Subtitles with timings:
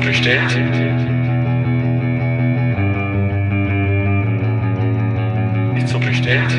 [0.00, 0.56] so bestellt?
[5.74, 6.50] Nicht so bestellt?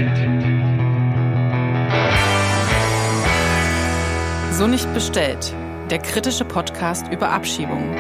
[4.52, 5.54] So nicht bestellt.
[5.89, 7.98] Der kritische Podcast über Abschiebungen.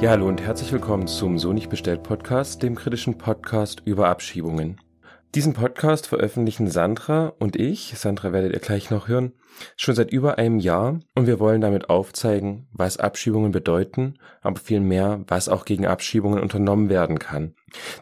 [0.00, 4.78] Ja, hallo und herzlich willkommen zum So nicht bestellt Podcast, dem kritischen Podcast über Abschiebungen.
[5.34, 9.32] Diesen Podcast veröffentlichen Sandra und ich, Sandra werdet ihr gleich noch hören,
[9.76, 15.24] schon seit über einem Jahr und wir wollen damit aufzeigen, was Abschiebungen bedeuten, aber vielmehr,
[15.26, 17.56] was auch gegen Abschiebungen unternommen werden kann.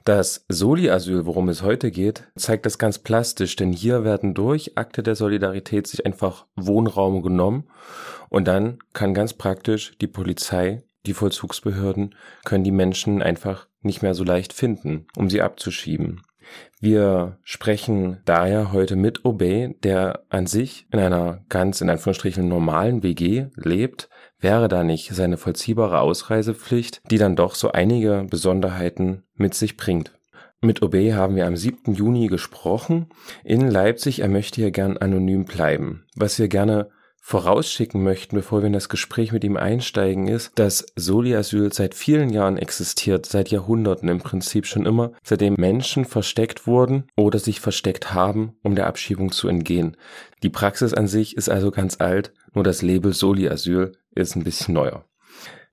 [0.04, 5.02] Das Soli-Asyl, worum es heute geht, zeigt das ganz plastisch, denn hier werden durch Akte
[5.02, 7.64] der Solidarität sich einfach Wohnraum genommen
[8.28, 12.14] und dann kann ganz praktisch die Polizei, die Vollzugsbehörden,
[12.44, 16.20] können die Menschen einfach nicht mehr so leicht finden, um sie abzuschieben.
[16.80, 23.02] Wir sprechen daher heute mit Obey, der an sich in einer ganz in Anführungsstrichen normalen
[23.02, 24.08] WG lebt,
[24.40, 30.12] wäre da nicht seine vollziehbare Ausreisepflicht, die dann doch so einige Besonderheiten mit sich bringt.
[30.60, 31.94] Mit Obey haben wir am 7.
[31.94, 33.08] Juni gesprochen
[33.42, 34.20] in Leipzig.
[34.20, 36.04] Er möchte hier gern anonym bleiben.
[36.14, 36.90] Was wir gerne
[37.24, 42.30] vorausschicken möchten, bevor wir in das Gespräch mit ihm einsteigen, ist, dass Soli-Asyl seit vielen
[42.30, 48.12] Jahren existiert, seit Jahrhunderten im Prinzip schon immer, seitdem Menschen versteckt wurden oder sich versteckt
[48.12, 49.96] haben, um der Abschiebung zu entgehen.
[50.42, 54.74] Die Praxis an sich ist also ganz alt, nur das Label Soli-Asyl ist ein bisschen
[54.74, 55.04] neuer.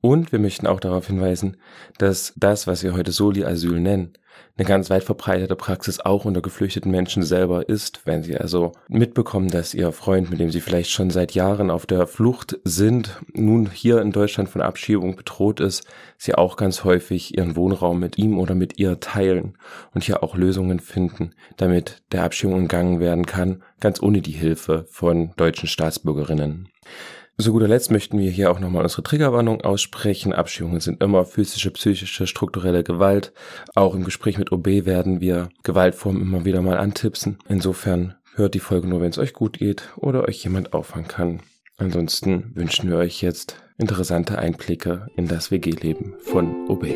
[0.02, 1.58] Und wir möchten auch darauf hinweisen,
[1.98, 4.14] dass das, was wir heute Soli-Asyl nennen,
[4.58, 9.48] eine ganz weit verbreitete Praxis auch unter geflüchteten Menschen selber ist, wenn sie also mitbekommen,
[9.50, 13.70] dass ihr Freund, mit dem sie vielleicht schon seit Jahren auf der Flucht sind, nun
[13.72, 15.86] hier in Deutschland von Abschiebung bedroht ist,
[16.18, 19.58] sie auch ganz häufig ihren Wohnraum mit ihm oder mit ihr teilen
[19.94, 24.86] und hier auch Lösungen finden, damit der Abschiebung umgangen werden kann, ganz ohne die Hilfe
[24.90, 26.68] von deutschen Staatsbürgerinnen.
[27.42, 30.34] Zu guter Letzt möchten wir hier auch nochmal unsere Triggerwarnung aussprechen.
[30.34, 33.32] Abschiebungen sind immer physische, psychische, strukturelle Gewalt.
[33.76, 37.38] Auch im Gespräch mit OB werden wir Gewaltformen immer wieder mal antipsen.
[37.48, 41.40] Insofern hört die Folge nur, wenn es euch gut geht oder euch jemand auffangen kann.
[41.78, 46.88] Ansonsten wünschen wir euch jetzt interessante Einblicke in das WG-Leben von OB.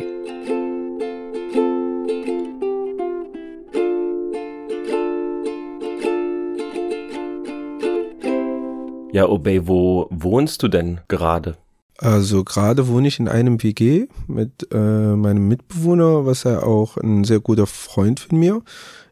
[9.14, 11.56] Ja, Obey, wo wohnst du denn gerade?
[11.98, 17.22] Also gerade wohne ich in einem WG mit äh, meinem Mitbewohner, was er auch ein
[17.22, 18.62] sehr guter Freund von mir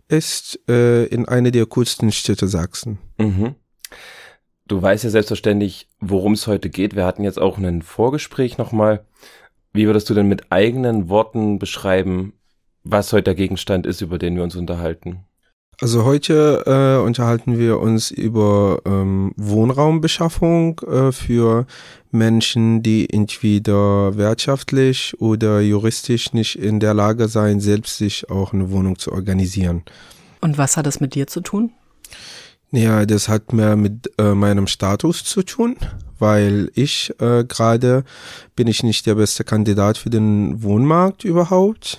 [0.08, 2.98] ist, äh, in einer der coolsten Städte Sachsen.
[3.16, 3.54] Mhm.
[4.66, 6.96] Du weißt ja selbstverständlich, worum es heute geht.
[6.96, 9.06] Wir hatten jetzt auch ein Vorgespräch nochmal.
[9.72, 12.32] Wie würdest du denn mit eigenen Worten beschreiben,
[12.82, 15.26] was heute der Gegenstand ist, über den wir uns unterhalten?
[15.82, 21.66] Also heute äh, unterhalten wir uns über ähm, Wohnraumbeschaffung äh, für
[22.12, 28.70] Menschen, die entweder wirtschaftlich oder juristisch nicht in der Lage sein, selbst sich auch eine
[28.70, 29.82] Wohnung zu organisieren.
[30.40, 31.72] Und was hat das mit dir zu tun?
[32.70, 35.74] Ja, das hat mehr mit äh, meinem Status zu tun,
[36.20, 38.04] weil ich äh, gerade
[38.54, 41.98] bin ich nicht der beste Kandidat für den Wohnmarkt überhaupt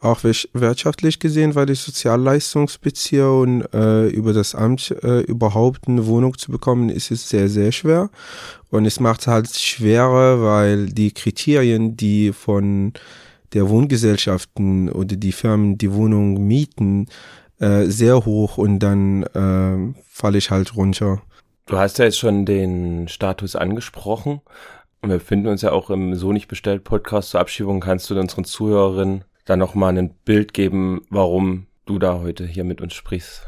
[0.00, 6.06] auch wirtschaftlich gesehen, weil ich Sozialleistungs beziehe und äh, über das Amt äh, überhaupt eine
[6.06, 8.10] Wohnung zu bekommen, ist es sehr, sehr schwer.
[8.70, 12.92] Und es macht es halt schwerer, weil die Kriterien, die von
[13.52, 17.06] der Wohngesellschaften oder die Firmen die Wohnung mieten,
[17.58, 21.22] äh, sehr hoch und dann äh, falle ich halt runter.
[21.66, 24.40] Du hast ja jetzt schon den Status angesprochen.
[25.02, 27.80] Wir befinden uns ja auch im So nicht bestellt Podcast zur Abschiebung.
[27.80, 32.80] Kannst du unseren Zuhörerinnen da nochmal ein Bild geben, warum du da heute hier mit
[32.80, 33.42] uns sprichst.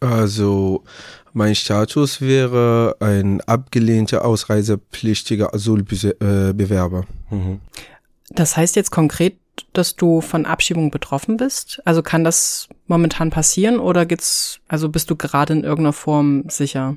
[0.00, 0.82] Also
[1.32, 7.04] mein Status wäre ein abgelehnter ausreisepflichtiger Asylbewerber.
[7.30, 7.60] Mhm.
[8.30, 9.36] Das heißt jetzt konkret,
[9.72, 11.80] dass du von Abschiebung betroffen bist?
[11.84, 16.96] Also kann das momentan passieren oder geht's, also bist du gerade in irgendeiner Form sicher?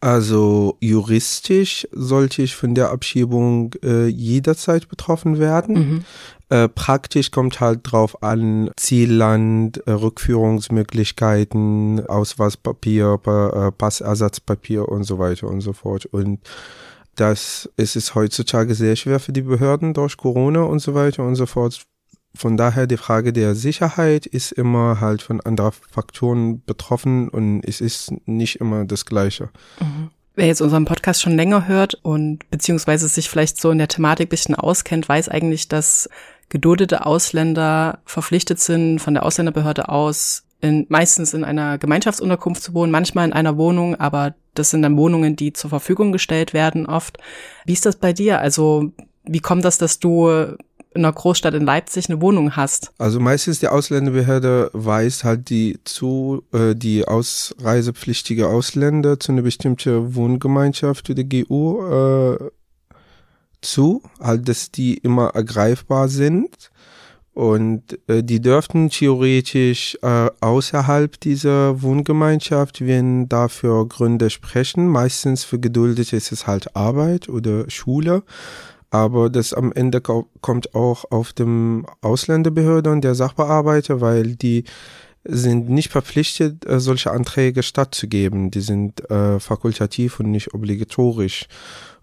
[0.00, 5.74] Also juristisch sollte ich von der Abschiebung äh, jederzeit betroffen werden.
[5.74, 6.04] Mhm.
[6.48, 15.18] Äh, praktisch kommt halt drauf an, Zielland, äh, Rückführungsmöglichkeiten, Ausweispapier, pa äh, Passersatzpapier und so
[15.18, 16.06] weiter und so fort.
[16.06, 16.38] Und
[17.16, 21.34] das ist es heutzutage sehr schwer für die Behörden durch Corona und so weiter und
[21.34, 21.84] so fort.
[22.36, 27.80] Von daher die Frage der Sicherheit ist immer halt von anderen Faktoren betroffen und es
[27.80, 29.48] ist nicht immer das Gleiche.
[29.80, 30.10] Mhm.
[30.38, 34.28] Wer jetzt unseren Podcast schon länger hört und beziehungsweise sich vielleicht so in der Thematik
[34.28, 36.10] bisschen auskennt, weiß eigentlich, dass
[36.48, 42.90] geduldete Ausländer verpflichtet sind, von der Ausländerbehörde aus in, meistens in einer Gemeinschaftsunterkunft zu wohnen,
[42.90, 47.18] manchmal in einer Wohnung, aber das sind dann Wohnungen, die zur Verfügung gestellt werden oft.
[47.66, 48.40] Wie ist das bei dir?
[48.40, 48.92] Also
[49.24, 52.92] wie kommt das, dass du in einer Großstadt in Leipzig eine Wohnung hast?
[52.98, 60.14] Also meistens die Ausländerbehörde weist halt die zu, äh, die ausreisepflichtige Ausländer zu einer bestimmten
[60.14, 62.50] Wohngemeinschaft oder GU äh,
[63.66, 66.70] zu, halt, dass die immer ergreifbar sind.
[67.34, 74.88] Und äh, die dürften theoretisch äh, außerhalb dieser Wohngemeinschaft, wenn dafür Gründe sprechen.
[74.88, 78.22] Meistens für Geduldete ist es halt Arbeit oder Schule.
[78.88, 84.64] Aber das am Ende kommt auch auf dem Ausländerbehörde und der Sachbearbeiter, weil die
[85.24, 88.50] sind nicht verpflichtet, äh, solche Anträge stattzugeben.
[88.50, 91.48] Die sind äh, fakultativ und nicht obligatorisch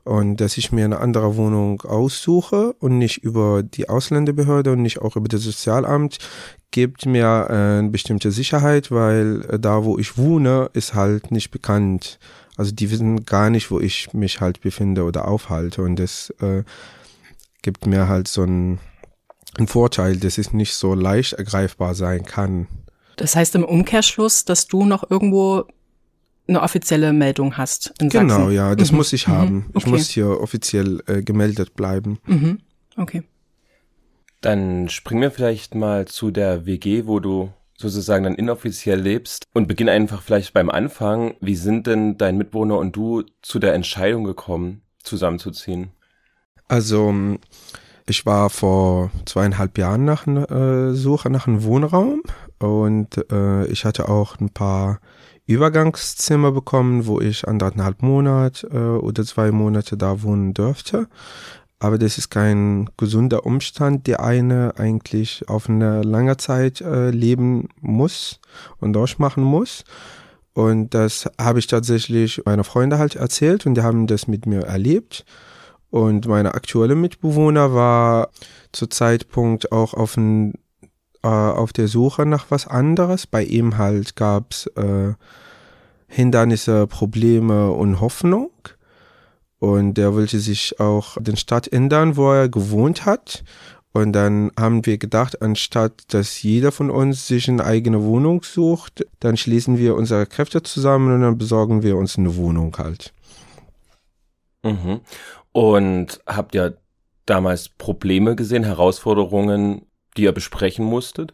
[0.03, 5.01] und dass ich mir eine andere Wohnung aussuche und nicht über die Ausländerbehörde und nicht
[5.01, 6.17] auch über das Sozialamt,
[6.71, 11.51] gibt mir äh, eine bestimmte Sicherheit, weil äh, da, wo ich wohne, ist halt nicht
[11.51, 12.19] bekannt.
[12.57, 16.63] Also die wissen gar nicht, wo ich mich halt befinde oder aufhalte und das äh,
[17.61, 18.79] gibt mir halt so einen,
[19.57, 22.67] einen Vorteil, dass es nicht so leicht ergreifbar sein kann.
[23.15, 25.65] Das heißt im Umkehrschluss, dass du noch irgendwo
[26.47, 28.51] eine offizielle Meldung hast in genau, Sachsen.
[28.51, 28.97] ja, das mhm.
[28.97, 29.55] muss ich haben.
[29.55, 29.65] Mhm.
[29.69, 29.77] Okay.
[29.77, 32.19] Ich muss hier offiziell äh, gemeldet bleiben.
[32.25, 32.59] Mhm.
[32.97, 33.23] Okay.
[34.41, 39.67] Dann springen wir vielleicht mal zu der WG, wo du sozusagen dann inoffiziell lebst und
[39.67, 41.35] beginn einfach vielleicht beim Anfang.
[41.39, 45.91] Wie sind denn dein Mitwohner und du zu der Entscheidung gekommen, zusammenzuziehen?
[46.67, 47.13] Also,
[48.05, 52.21] ich war vor zweieinhalb Jahren nach einer äh, Suche nach einem Wohnraum
[52.59, 54.99] und äh, ich hatte auch ein paar
[55.45, 61.07] Übergangszimmer bekommen, wo ich anderthalb Monate äh, oder zwei Monate da wohnen dürfte.
[61.79, 67.67] Aber das ist kein gesunder Umstand, der eine eigentlich auf eine lange Zeit äh, leben
[67.81, 68.39] muss
[68.79, 69.83] und durchmachen muss.
[70.53, 74.61] Und das habe ich tatsächlich meine Freunde halt erzählt und die haben das mit mir
[74.61, 75.25] erlebt.
[75.89, 78.29] Und meine aktuelle Mitbewohner war
[78.71, 80.53] zu Zeitpunkt auch auf ein
[81.23, 83.27] äh, auf der Suche nach was anderes.
[83.27, 85.13] Bei ihm halt gab's äh,
[86.07, 88.51] Hindernisse, Probleme und Hoffnung.
[89.59, 93.43] Und er wollte sich auch den Stadt ändern, wo er gewohnt hat.
[93.93, 99.05] Und dann haben wir gedacht, anstatt dass jeder von uns sich eine eigene Wohnung sucht,
[99.19, 103.13] dann schließen wir unsere Kräfte zusammen und dann besorgen wir uns eine Wohnung halt.
[104.63, 105.01] Mhm.
[105.51, 106.77] Und habt ihr
[107.25, 109.85] damals Probleme gesehen, Herausforderungen,
[110.17, 111.33] die ihr besprechen musstet?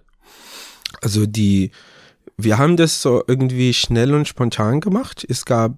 [1.01, 1.71] Also die,
[2.37, 5.25] wir haben das so irgendwie schnell und spontan gemacht.
[5.27, 5.77] Es gab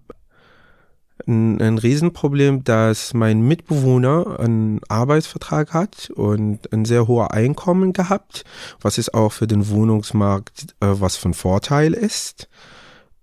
[1.27, 8.44] ein, ein Riesenproblem, dass mein Mitbewohner einen Arbeitsvertrag hat und ein sehr hohes Einkommen gehabt,
[8.81, 12.50] was ist auch für den Wohnungsmarkt äh, was von Vorteil ist.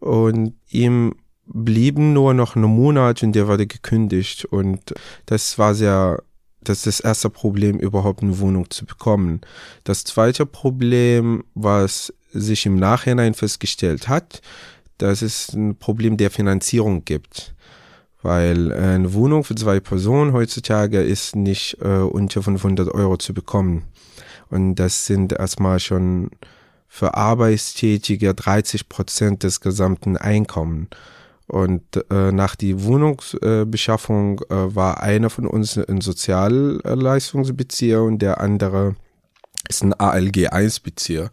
[0.00, 1.14] Und ihm
[1.46, 4.94] blieben nur noch einen Monat und der wurde gekündigt und
[5.26, 6.22] das war sehr
[6.68, 9.40] das ist das erste Problem, überhaupt eine Wohnung zu bekommen.
[9.84, 14.42] Das zweite Problem, was sich im Nachhinein festgestellt hat,
[14.98, 17.54] dass es ein Problem der Finanzierung gibt.
[18.20, 23.84] Weil eine Wohnung für zwei Personen heutzutage ist nicht äh, unter 500 Euro zu bekommen.
[24.50, 26.30] Und das sind erstmal schon
[26.88, 30.88] für Arbeitstätige 30 Prozent des gesamten Einkommens.
[31.48, 38.96] Und äh, nach die Wohnungsbeschaffung äh, war einer von uns ein Sozialleistungsbezieher und der andere
[39.68, 41.30] ist ein ALG-1-Bezieher.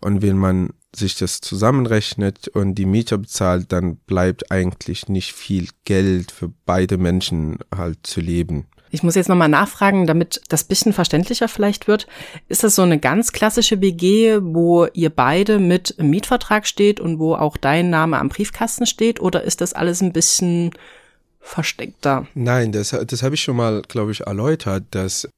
[0.00, 5.68] Und wenn man sich das zusammenrechnet und die Mieter bezahlt, dann bleibt eigentlich nicht viel
[5.84, 8.66] Geld für beide Menschen halt zu leben.
[8.90, 12.06] Ich muss jetzt nochmal nachfragen, damit das bisschen verständlicher vielleicht wird.
[12.48, 17.18] Ist das so eine ganz klassische WG, wo ihr beide mit im Mietvertrag steht und
[17.18, 19.20] wo auch dein Name am Briefkasten steht?
[19.20, 20.70] Oder ist das alles ein bisschen
[21.40, 22.26] versteckter?
[22.34, 25.28] Nein, das, das habe ich schon mal, glaube ich, erläutert, dass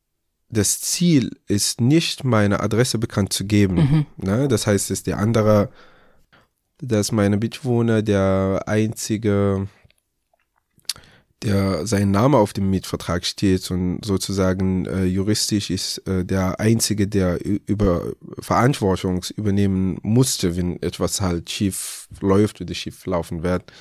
[0.50, 3.74] das Ziel ist nicht, meine Adresse bekannt zu geben.
[3.76, 4.06] Mhm.
[4.16, 4.48] Ne?
[4.48, 5.68] Das heißt, dass der andere,
[6.78, 9.68] dass meine Mitwohner der einzige
[11.42, 17.08] der sein Name auf dem Mietvertrag steht und sozusagen äh, juristisch ist äh, der einzige,
[17.08, 23.72] der über Verantwortung übernehmen musste, wenn etwas halt schief läuft oder schief laufen wird.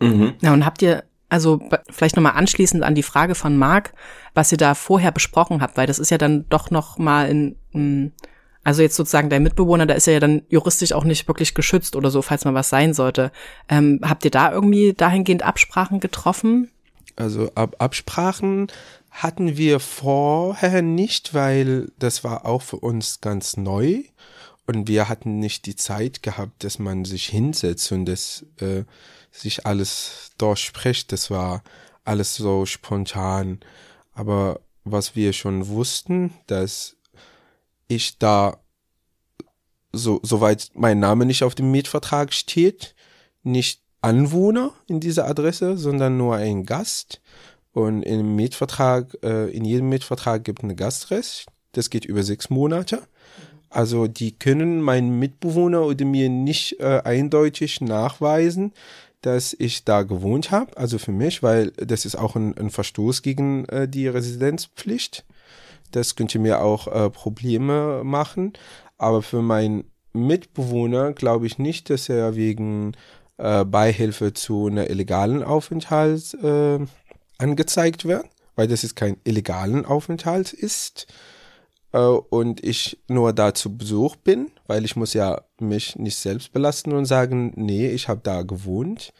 [0.00, 0.34] Mhm.
[0.40, 1.60] Ja, und habt ihr also
[1.90, 3.92] vielleicht nochmal anschließend an die Frage von Marc,
[4.34, 7.56] was ihr da vorher besprochen habt, weil das ist ja dann doch noch mal in,
[7.72, 8.12] in
[8.68, 11.96] also jetzt sozusagen dein Mitbewohner, da ist er ja dann juristisch auch nicht wirklich geschützt
[11.96, 13.32] oder so, falls mal was sein sollte.
[13.70, 16.70] Ähm, habt ihr da irgendwie dahingehend Absprachen getroffen?
[17.16, 18.66] Also Ab Absprachen
[19.10, 24.02] hatten wir vorher nicht, weil das war auch für uns ganz neu.
[24.66, 28.84] und wir hatten nicht die Zeit gehabt, dass man sich hinsetzt und das äh,
[29.32, 31.10] sich alles durchspricht.
[31.10, 31.62] Das war
[32.04, 33.60] alles so spontan.
[34.12, 36.97] Aber was wir schon wussten, dass
[37.88, 38.58] ich da
[39.92, 42.94] so soweit mein Name nicht auf dem Mietvertrag steht,
[43.42, 47.20] nicht Anwohner in dieser Adresse, sondern nur ein Gast.
[47.72, 51.46] Und im Mietvertrag, äh, in jedem Mietvertrag gibt es ein Gastrecht.
[51.72, 53.02] Das geht über sechs Monate.
[53.70, 58.72] Also die können meinen Mitbewohner oder mir nicht äh, eindeutig nachweisen,
[59.20, 60.76] dass ich da gewohnt habe.
[60.76, 65.24] Also für mich, weil das ist auch ein, ein Verstoß gegen äh, die Residenzpflicht.
[65.92, 68.52] Das könnte mir auch äh, Probleme machen.
[68.96, 72.92] Aber für meinen Mitbewohner glaube ich nicht, dass er wegen
[73.38, 76.78] äh, Beihilfe zu einer illegalen Aufenthalt äh,
[77.38, 78.26] angezeigt wird,
[78.56, 81.06] weil das ist kein illegalen Aufenthalt ist
[81.92, 86.52] äh, und ich nur da zu Besuch bin, weil ich muss ja mich nicht selbst
[86.52, 89.12] belasten und sagen, nee, ich habe da gewohnt.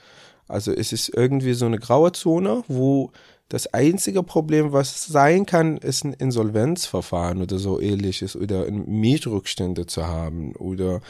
[0.48, 3.12] Also es ist irgendwie so eine graue Zone, wo
[3.48, 10.06] das einzige Problem, was sein kann, ist ein Insolvenzverfahren oder so ähnliches oder Mietrückstände zu
[10.06, 11.00] haben oder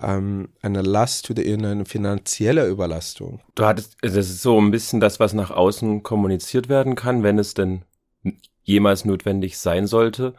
[0.00, 3.40] ähm, eine Last oder eine finanzielle Überlastung.
[3.54, 7.38] Du hattest, das ist so ein bisschen das, was nach außen kommuniziert werden kann, wenn
[7.38, 7.82] es denn
[8.62, 10.34] jemals notwendig sein sollte.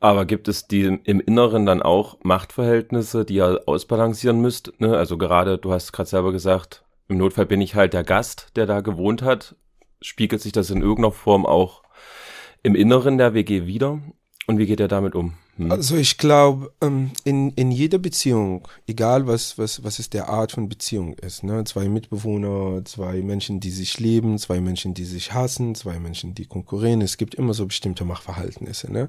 [0.00, 4.72] Aber gibt es die im Inneren dann auch Machtverhältnisse, die ihr ausbalancieren müsst?
[4.80, 4.96] Ne?
[4.96, 8.66] Also gerade, du hast gerade selber gesagt, im Notfall bin ich halt der Gast, der
[8.66, 9.56] da gewohnt hat.
[10.02, 11.82] Spiegelt sich das in irgendeiner Form auch
[12.62, 14.00] im Inneren der WG wieder?
[14.46, 15.34] Und wie geht er damit um?
[15.56, 15.70] Hm?
[15.70, 20.52] Also ich glaube, ähm, in, in jeder Beziehung, egal was, was, was es der Art
[20.52, 21.62] von Beziehung ist, ne?
[21.64, 26.46] zwei Mitbewohner, zwei Menschen, die sich lieben, zwei Menschen, die sich hassen, zwei Menschen, die
[26.46, 28.90] konkurrieren, es gibt immer so bestimmte Machtverhältnisse.
[28.90, 29.08] Ne?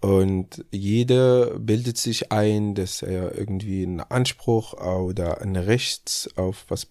[0.00, 6.84] Und jeder bildet sich ein, dass er irgendwie einen Anspruch oder ein Recht auf was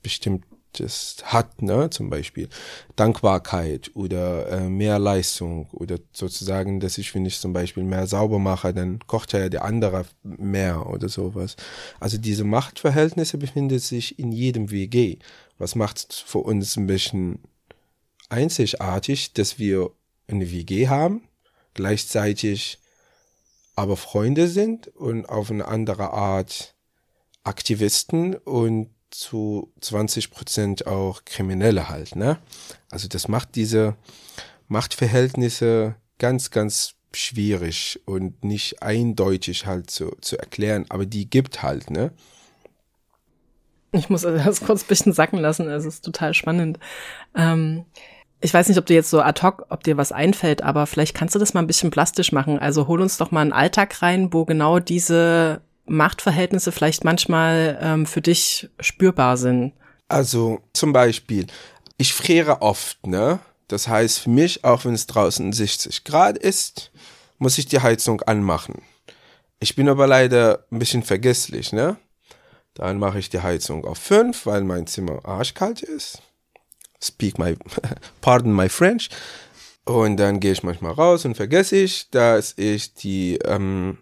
[0.73, 1.89] Bestimmtes hat, ne?
[1.89, 2.49] Zum Beispiel
[2.95, 8.39] Dankbarkeit oder äh, mehr Leistung oder sozusagen, dass ich, wenn ich zum Beispiel mehr sauber
[8.39, 11.55] mache, dann kocht ja der andere mehr oder sowas.
[11.99, 15.17] Also diese Machtverhältnisse befinden sich in jedem WG.
[15.57, 17.39] Was macht für uns ein bisschen
[18.29, 19.91] einzigartig, dass wir
[20.27, 21.21] eine WG haben,
[21.73, 22.79] gleichzeitig
[23.75, 26.75] aber Freunde sind und auf eine andere Art
[27.43, 32.38] Aktivisten und zu 20 Prozent auch Kriminelle halt, ne?
[32.89, 33.96] Also das macht diese
[34.67, 41.89] Machtverhältnisse ganz, ganz schwierig und nicht eindeutig halt zu, zu erklären, aber die gibt halt,
[41.89, 42.12] ne?
[43.91, 46.79] Ich muss das kurz ein bisschen sacken lassen, es ist total spannend.
[47.36, 47.86] Ähm,
[48.41, 51.15] ich weiß nicht, ob du jetzt so ad hoc, ob dir was einfällt, aber vielleicht
[51.15, 52.60] kannst du das mal ein bisschen plastisch machen.
[52.60, 58.05] Also hol uns doch mal einen Alltag rein, wo genau diese Machtverhältnisse vielleicht manchmal ähm,
[58.05, 59.73] für dich spürbar sind.
[60.07, 61.47] Also zum Beispiel,
[61.97, 63.39] ich friere oft, ne?
[63.67, 66.91] Das heißt für mich, auch wenn es draußen 60 Grad ist,
[67.37, 68.81] muss ich die Heizung anmachen.
[69.59, 71.97] Ich bin aber leider ein bisschen vergesslich, ne?
[72.75, 76.21] Dann mache ich die Heizung auf 5, weil mein Zimmer arschkalt ist
[77.03, 77.55] speak my,
[78.21, 79.09] pardon my French.
[79.85, 83.97] Und dann gehe ich manchmal raus und vergesse ich, dass ich die ähm,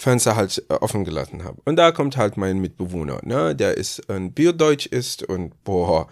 [0.00, 1.60] Fenster halt offen gelassen habe.
[1.64, 6.08] Und da kommt halt mein Mitbewohner, ne, der ist ein Biodeutsch ist und boah,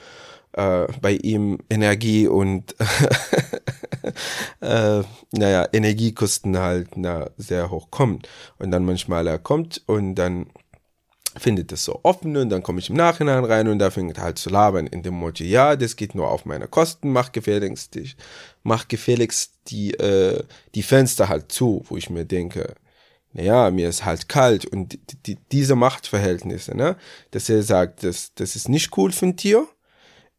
[0.52, 2.74] äh, bei ihm Energie und
[4.60, 5.02] äh,
[5.32, 8.20] naja, Energiekosten halt na, sehr hoch kommen.
[8.58, 10.46] Und dann manchmal er kommt und dann
[11.36, 14.38] findet es so offen und dann komme ich im Nachhinein rein und da fängt halt
[14.38, 17.96] zu labern in dem Motto, ja, das geht nur auf meine Kosten, mach gefälligst,
[18.62, 20.42] mach gefälligst die, äh,
[20.74, 22.74] die Fenster halt zu, wo ich mir denke,
[23.38, 26.96] naja, mir ist halt kalt und die, die, diese Machtverhältnisse, ne,
[27.30, 29.68] dass er sagt, das, das ist nicht cool von dir,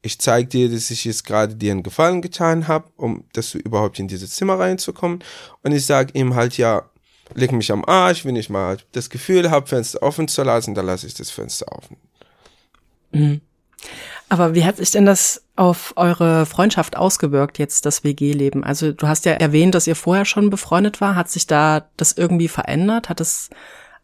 [0.01, 3.57] ich zeige dir, dass ich jetzt gerade dir einen Gefallen getan habe, um dass du
[3.57, 5.23] überhaupt in dieses Zimmer reinzukommen
[5.63, 6.89] und ich sage ihm halt, ja,
[7.35, 10.85] leg mich am Arsch, wenn ich mal das Gefühl habe, Fenster offen zu lassen, dann
[10.85, 11.95] lasse ich das Fenster offen.
[13.11, 13.39] Mhm.
[14.29, 18.63] Aber wie hat sich denn das auf eure Freundschaft ausgewirkt, jetzt das WG-Leben?
[18.63, 21.15] Also du hast ja erwähnt, dass ihr vorher schon befreundet war.
[21.15, 23.09] Hat sich da das irgendwie verändert?
[23.09, 23.49] Hat es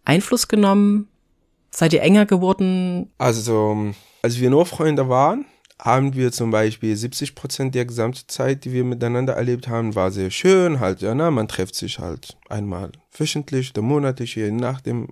[0.03, 1.07] Einfluss genommen?
[1.69, 3.11] Seid ihr enger geworden?
[3.17, 5.45] Also, als wir nur Freunde waren,
[5.77, 10.09] haben wir zum Beispiel 70 Prozent der gesamten Zeit, die wir miteinander erlebt haben, war
[10.09, 10.79] sehr schön.
[10.79, 15.09] Halt, ja, na, man trifft sich halt einmal wöchentlich oder monatlich, je nachdem,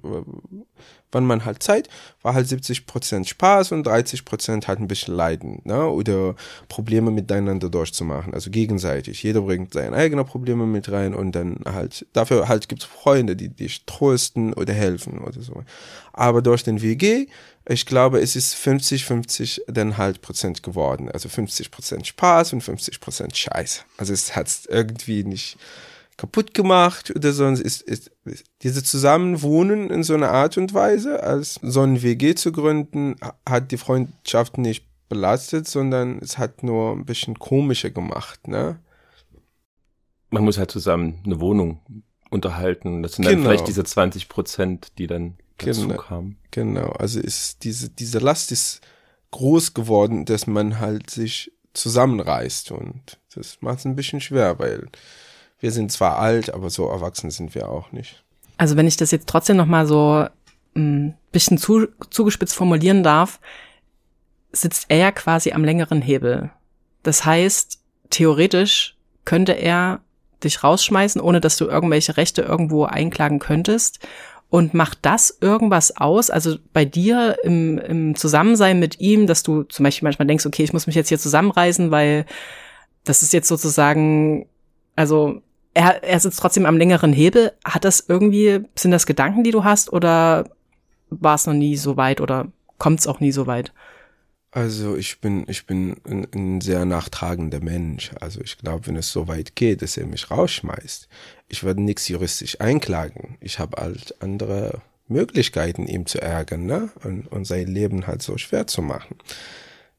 [1.13, 1.89] wenn man halt Zeit,
[2.21, 5.87] war halt 70 Prozent Spaß und 30 Prozent halt ein bisschen Leiden, ne?
[5.87, 6.35] Oder
[6.69, 9.23] Probleme miteinander durchzumachen, also gegenseitig.
[9.23, 13.49] Jeder bringt seine eigenen Probleme mit rein und dann halt, dafür halt gibt's Freunde, die
[13.49, 15.63] dich trösten oder helfen oder so.
[16.13, 17.27] Aber durch den WG,
[17.65, 21.09] ich glaube, es ist 50-50 dann halt Prozent geworden.
[21.09, 23.85] Also 50 Prozent Spaß und 50 Prozent Scheiß.
[23.97, 25.57] Also es hat irgendwie nicht,
[26.17, 27.47] kaputt gemacht oder so.
[27.47, 32.35] Ist, ist, ist, diese Zusammenwohnen in so einer Art und Weise, als so ein WG
[32.35, 33.15] zu gründen,
[33.47, 38.79] hat die Freundschaft nicht belastet, sondern es hat nur ein bisschen komischer gemacht, ne?
[40.29, 41.81] Man muss halt zusammen eine Wohnung
[42.31, 43.03] unterhalten.
[43.03, 43.35] Das sind genau.
[43.37, 46.01] dann vielleicht diese 20 Prozent, die dann dazu genau.
[46.01, 46.37] kamen.
[46.49, 48.81] Genau, also ist diese, diese Last ist
[49.31, 54.87] groß geworden, dass man halt sich zusammenreißt und das macht es ein bisschen schwer, weil
[55.63, 58.21] wir sind zwar alt, aber so erwachsen sind wir auch nicht.
[58.57, 60.27] Also wenn ich das jetzt trotzdem noch mal so
[60.75, 63.39] ein hm, bisschen zu, zugespitzt formulieren darf,
[64.51, 66.51] sitzt er ja quasi am längeren Hebel.
[67.01, 67.79] Das heißt,
[68.09, 70.01] theoretisch könnte er
[70.43, 74.05] dich rausschmeißen, ohne dass du irgendwelche Rechte irgendwo einklagen könntest.
[74.49, 76.29] Und macht das irgendwas aus?
[76.29, 80.63] Also bei dir im, im Zusammensein mit ihm, dass du zum Beispiel manchmal denkst, okay,
[80.63, 82.25] ich muss mich jetzt hier zusammenreißen, weil
[83.05, 84.45] das ist jetzt sozusagen,
[84.97, 85.41] also
[85.73, 87.51] er, er sitzt trotzdem am längeren Hebel.
[87.63, 90.49] Hat das irgendwie, sind das Gedanken, die du hast oder
[91.09, 93.71] war es noch nie so weit oder kommt es auch nie so weit?
[94.51, 98.11] Also ich bin, ich bin ein, ein sehr nachtragender Mensch.
[98.19, 101.07] Also ich glaube, wenn es so weit geht, dass er mich rausschmeißt,
[101.47, 103.37] ich würde nichts juristisch einklagen.
[103.41, 106.89] Ich habe halt andere Möglichkeiten, ihm zu ärgern, ne?
[107.03, 109.17] Und, und sein Leben halt so schwer zu machen.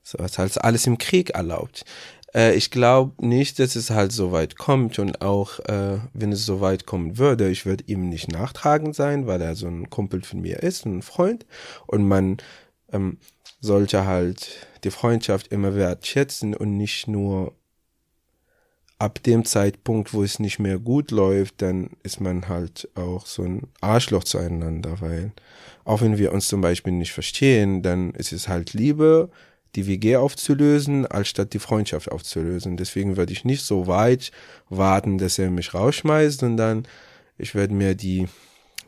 [0.04, 1.84] So was halt alles im Krieg erlaubt.
[2.34, 6.44] Äh, ich glaube nicht, dass es halt so weit kommt und auch äh, wenn es
[6.44, 10.22] so weit kommen würde, ich würde ihm nicht nachtragend sein, weil er so ein Kumpel
[10.22, 11.46] von mir ist, ein Freund.
[11.86, 12.38] Und man
[12.92, 13.18] ähm,
[13.60, 17.54] sollte halt die Freundschaft immer wertschätzen und nicht nur
[18.98, 23.42] ab dem Zeitpunkt, wo es nicht mehr gut läuft, dann ist man halt auch so
[23.42, 25.32] ein Arschloch zueinander, weil
[25.84, 29.30] auch wenn wir uns zum Beispiel nicht verstehen, dann ist es halt Liebe,
[29.76, 32.76] die WG aufzulösen, als statt die Freundschaft aufzulösen.
[32.76, 34.30] Deswegen würde ich nicht so weit
[34.68, 36.86] warten, dass er mich rausschmeißt, sondern
[37.38, 38.28] ich werde mir die,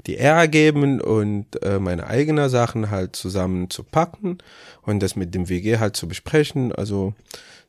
[0.07, 4.39] die Ehre geben und äh, meine eigenen Sachen halt zusammen zu packen
[4.83, 6.73] und das mit dem WG halt zu besprechen.
[6.73, 7.15] Also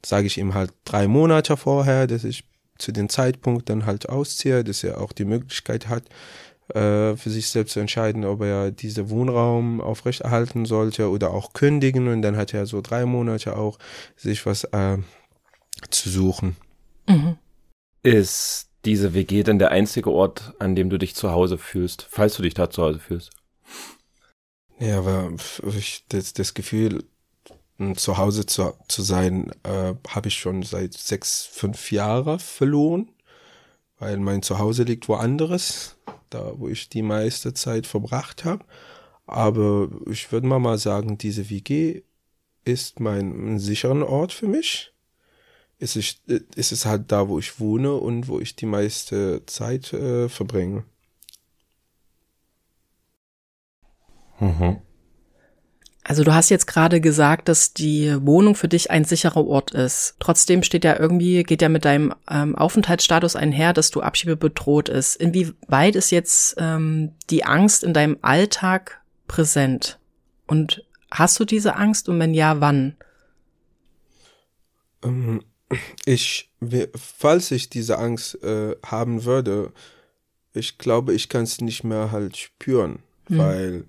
[0.06, 2.44] sage ich ihm halt drei Monate vorher, dass ich
[2.78, 6.04] zu dem Zeitpunkt dann halt ausziehe, dass er auch die Möglichkeit hat,
[6.70, 12.08] äh, für sich selbst zu entscheiden, ob er diese Wohnraum aufrechterhalten sollte oder auch kündigen.
[12.08, 13.80] Und dann hat er so drei Monate auch
[14.16, 14.98] sich was äh,
[15.90, 16.58] zu suchen.
[17.08, 17.38] Mhm.
[18.04, 22.36] Ist diese WG denn der einzige Ort, an dem du dich zu Hause fühlst, falls
[22.36, 23.32] du dich da zu Hause fühlst?
[24.80, 25.32] Ja, aber
[25.78, 27.04] ich, das, das Gefühl,
[27.96, 33.10] zu Hause zu, zu sein, äh, habe ich schon seit sechs, fünf Jahren verloren,
[34.00, 35.98] weil mein Zuhause liegt woanders
[36.30, 38.64] da wo ich die meiste Zeit verbracht habe.
[39.26, 42.04] Aber ich würde mal mal sagen, diese WG
[42.66, 44.94] ist mein sicherer Ort für mich.
[45.80, 46.22] Es ist,
[46.56, 50.86] es ist halt da, wo ich wohne und wo ich die meiste Zeit äh, verbringe.
[54.40, 54.82] Mhm.
[56.08, 60.16] Also du hast jetzt gerade gesagt, dass die Wohnung für dich ein sicherer Ort ist.
[60.20, 64.88] Trotzdem steht ja irgendwie, geht ja mit deinem ähm, Aufenthaltsstatus einher, dass du Abschiebe bedroht
[64.88, 65.18] ist.
[65.18, 70.00] Inwieweit ist jetzt ähm, die Angst in deinem Alltag präsent?
[70.48, 72.96] Und hast du diese Angst und wenn ja, wann?
[75.04, 75.44] Ähm,
[76.06, 76.50] ich,
[76.96, 79.74] falls ich diese Angst äh, haben würde,
[80.54, 83.38] ich glaube, ich kann es nicht mehr halt spüren, hm.
[83.38, 83.86] weil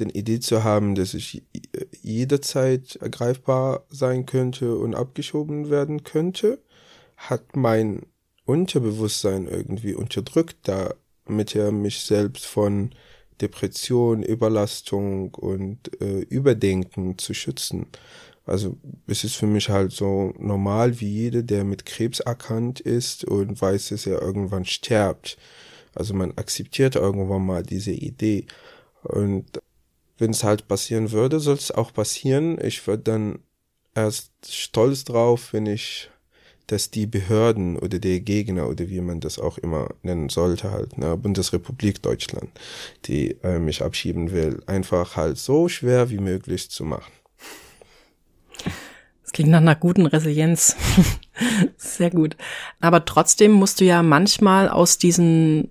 [0.00, 1.42] den Idee zu haben, dass ich
[2.00, 6.62] jederzeit ergreifbar sein könnte und abgeschoben werden könnte,
[7.16, 8.06] hat mein
[8.44, 12.90] Unterbewusstsein irgendwie unterdrückt, damit er mich selbst von
[13.40, 17.86] Depression, Überlastung und äh, Überdenken zu schützen.
[18.44, 18.76] Also
[19.06, 23.60] es ist für mich halt so normal wie jeder, der mit Krebs erkannt ist und
[23.60, 25.36] weiß, dass er irgendwann stirbt.
[25.94, 28.46] Also man akzeptiert irgendwann mal diese Idee.
[29.02, 29.60] Und
[30.18, 32.58] wenn es halt passieren würde, soll es auch passieren.
[32.62, 33.38] Ich würde dann
[33.94, 36.10] erst stolz drauf, wenn ich,
[36.66, 40.96] dass die Behörden oder der Gegner oder wie man das auch immer nennen sollte halt,
[40.96, 42.50] ne, Bundesrepublik Deutschland,
[43.06, 47.12] die äh, mich abschieben will, einfach halt so schwer wie möglich zu machen.
[49.22, 50.76] Das klingt nach einer guten Resilienz.
[51.76, 52.36] Sehr gut.
[52.80, 55.70] Aber trotzdem musst du ja manchmal aus diesen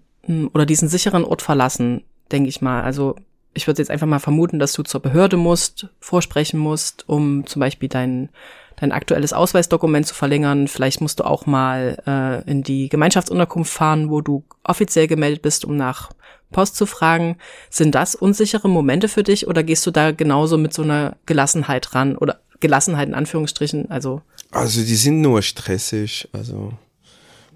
[0.54, 2.84] oder diesen sicheren Ort verlassen, denke ich mal.
[2.84, 3.16] Also
[3.54, 7.60] ich würde jetzt einfach mal vermuten, dass du zur Behörde musst, vorsprechen musst, um zum
[7.60, 8.30] Beispiel dein,
[8.78, 10.68] dein aktuelles Ausweisdokument zu verlängern.
[10.68, 15.66] Vielleicht musst du auch mal äh, in die Gemeinschaftsunterkunft fahren, wo du offiziell gemeldet bist,
[15.66, 16.12] um nach
[16.52, 17.38] Post zu fragen.
[17.70, 21.94] Sind das unsichere Momente für dich oder gehst du da genauso mit so einer Gelassenheit
[21.96, 23.90] ran oder Gelassenheit in Anführungsstrichen?
[23.90, 26.28] Also also die sind nur stressig.
[26.34, 26.74] Also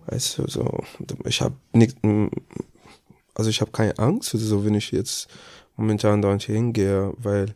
[0.07, 0.83] weißt du so,
[1.25, 1.97] ich habe nicht,
[3.33, 5.27] also ich habe keine Angst, also wenn ich jetzt
[5.75, 7.53] momentan da nicht hingehe, weil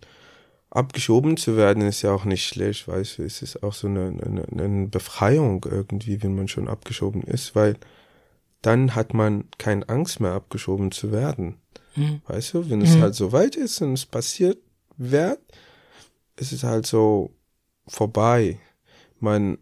[0.70, 4.14] abgeschoben zu werden ist ja auch nicht schlecht, weißt du, es ist auch so eine,
[4.24, 7.76] eine, eine Befreiung irgendwie, wenn man schon abgeschoben ist, weil
[8.62, 11.56] dann hat man keine Angst mehr abgeschoben zu werden.
[11.96, 12.22] Mhm.
[12.28, 13.02] Weißt du, wenn es mhm.
[13.02, 14.58] halt so weit ist und es passiert
[14.98, 15.40] wird,
[16.36, 17.32] ist es halt so
[17.88, 18.60] vorbei.
[19.20, 19.58] Man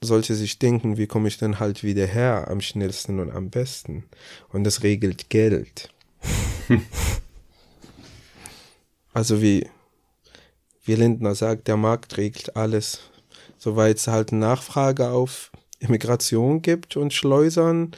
[0.00, 4.04] sollte sich denken, wie komme ich denn halt wieder her am schnellsten und am besten.
[4.50, 5.92] Und das regelt Geld.
[9.18, 9.68] also wie,
[10.84, 13.00] wie Lindner sagt, der Markt regelt alles.
[13.58, 15.50] Soweit es halt Nachfrage auf
[15.80, 17.90] Immigration gibt und Schleusern,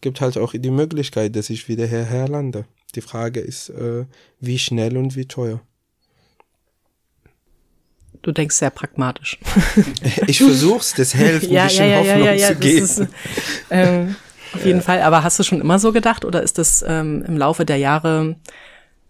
[0.00, 2.64] gibt halt auch die Möglichkeit, dass ich wieder hierher lande.
[2.94, 4.06] Die Frage ist, äh,
[4.40, 5.60] wie schnell und wie teuer.
[8.22, 9.38] Du denkst sehr pragmatisch.
[10.26, 12.84] ich versuch's, das hilft, ein ja, bisschen ja, ja, Hoffnung ja, ja, zu geben.
[12.84, 13.02] Ist,
[13.68, 14.16] ähm,
[14.54, 15.02] auf jeden Fall.
[15.02, 18.36] Aber hast du schon immer so gedacht oder ist das ähm, im Laufe der Jahre,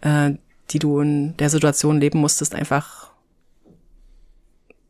[0.01, 0.33] äh,
[0.70, 3.11] die du in der Situation leben musstest, einfach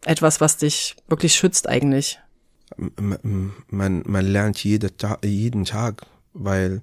[0.05, 2.19] etwas, was dich wirklich schützt eigentlich?
[2.77, 4.91] Man, man lernt jede,
[5.23, 6.83] jeden Tag, weil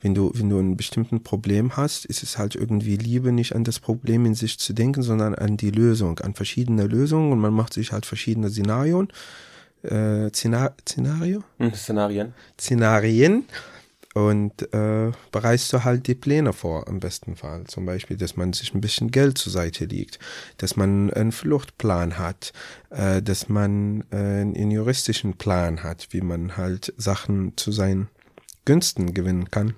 [0.00, 3.64] wenn du, wenn du ein bestimmtes Problem hast, ist es halt irgendwie Liebe, nicht an
[3.64, 7.54] das Problem in sich zu denken, sondern an die Lösung, an verschiedene Lösungen und man
[7.54, 9.08] macht sich halt verschiedene Szenarien,
[9.82, 11.42] äh, Szenario?
[11.58, 12.34] Hm, Szenarien.
[12.60, 13.44] Szenarien
[14.16, 17.64] und äh, bereitest du halt die Pläne vor, im besten Fall.
[17.64, 20.18] Zum Beispiel, dass man sich ein bisschen Geld zur Seite legt,
[20.56, 22.54] dass man einen Fluchtplan hat,
[22.88, 28.08] äh, dass man äh, einen juristischen Plan hat, wie man halt Sachen zu seinen
[28.64, 29.74] Günsten gewinnen kann.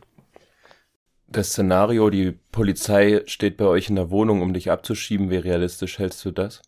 [1.27, 5.99] Das Szenario, die Polizei steht bei euch in der Wohnung, um dich abzuschieben, wie realistisch
[5.99, 6.63] hältst du das?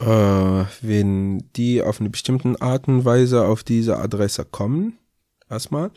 [0.00, 4.98] Äh, wenn die auf eine bestimmte Art und Weise auf diese Adresse kommen,
[5.52, 5.90] erstmal.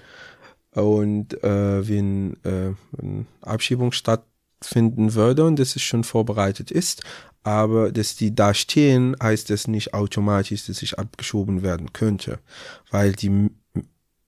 [0.71, 7.03] Und äh, wenn äh, eine Abschiebung stattfinden würde und das ist schon vorbereitet ist,
[7.43, 12.39] aber dass die da stehen, heißt das nicht automatisch, dass ich abgeschoben werden könnte,
[12.89, 13.51] weil die,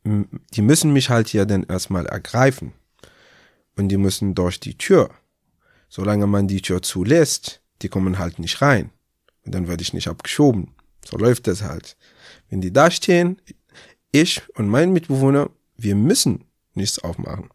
[0.05, 2.73] die müssen mich halt ja dann erstmal ergreifen
[3.75, 5.09] und die müssen durch die Tür.
[5.89, 8.91] Solange man die Tür zulässt, die kommen halt nicht rein
[9.45, 10.75] und dann werde ich nicht abgeschoben.
[11.03, 11.97] So läuft das halt.
[12.49, 13.41] Wenn die da stehen,
[14.11, 17.49] ich und mein Mitbewohner, wir müssen nichts aufmachen.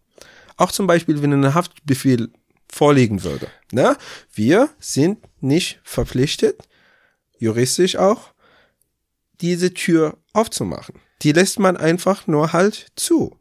[0.56, 2.30] Auch zum Beispiel, wenn ein Haftbefehl
[2.70, 3.48] vorliegen würde.
[3.70, 3.96] Ne?
[4.32, 6.62] Wir sind nicht verpflichtet,
[7.38, 8.32] juristisch auch,
[9.40, 11.00] diese Tür aufzumachen.
[11.22, 13.36] Die lässt man einfach nur halt zu.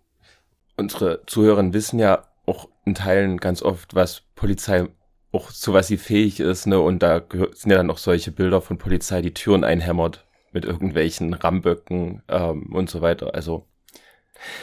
[0.77, 4.87] Unsere Zuhörer wissen ja auch in Teilen ganz oft, was Polizei
[5.31, 6.79] auch zu was sie fähig ist, ne?
[6.79, 7.21] Und da
[7.53, 12.73] sind ja dann noch solche Bilder von Polizei, die Türen einhämmert mit irgendwelchen Ramböcken ähm,
[12.73, 13.33] und so weiter.
[13.33, 13.65] Also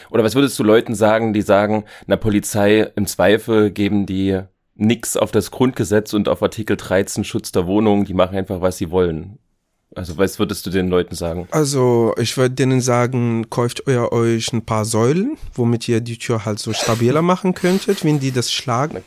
[0.09, 4.41] oder was würdest du Leuten sagen, die sagen, na Polizei im Zweifel geben die
[4.75, 8.77] nix auf das Grundgesetz und auf Artikel 13 Schutz der Wohnung, die machen einfach, was
[8.77, 9.39] sie wollen.
[9.95, 11.47] Also was würdest du den Leuten sagen?
[11.49, 16.45] Also ich würde denen sagen, kauft euer euch ein paar Säulen, womit ihr die Tür
[16.45, 19.01] halt so stabiler machen könntet, wenn die das schlagen.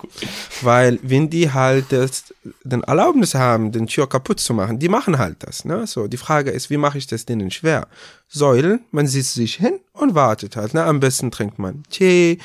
[0.60, 5.18] Weil wenn die halt das, den Erlaubnis haben, den Tür kaputt zu machen, die machen
[5.18, 5.64] halt das.
[5.64, 5.86] Ne?
[5.86, 7.86] So, die Frage ist, wie mache ich das denen schwer?
[8.28, 10.74] Säulen, man sitzt sich hin und wartet halt.
[10.74, 10.82] Ne?
[10.82, 12.38] Am besten trinkt man Tee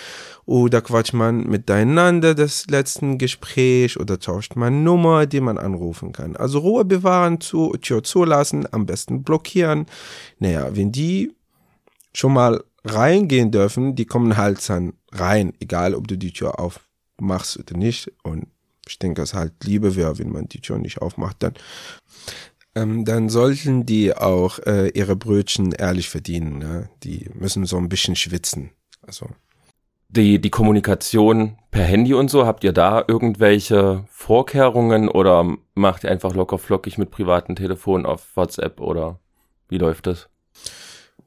[0.48, 6.38] oder quatscht man miteinander das letzte Gespräch oder tauscht man Nummer, die man anrufen kann.
[6.38, 9.88] Also Ruhe bewahren, zu, Tür zulassen, am besten blockieren.
[10.40, 11.36] Naja, wenn die
[12.14, 17.60] schon mal reingehen dürfen, die kommen halt dann rein, egal ob du die Tür aufmachst
[17.60, 18.14] oder nicht.
[18.24, 18.48] Und
[18.88, 21.56] ich denke, es halt Liebe wäre, wenn man die Tür nicht aufmacht, dann
[22.74, 26.60] ähm, dann sollten die auch äh, ihre Brötchen ehrlich verdienen.
[26.60, 26.90] Ne?
[27.04, 28.70] Die müssen so ein bisschen schwitzen.
[29.02, 29.28] Also
[30.10, 36.12] die, die Kommunikation per Handy und so, habt ihr da irgendwelche Vorkehrungen oder macht ihr
[36.12, 39.20] einfach locker flockig mit privaten Telefonen auf WhatsApp oder
[39.70, 40.30] wie läuft das?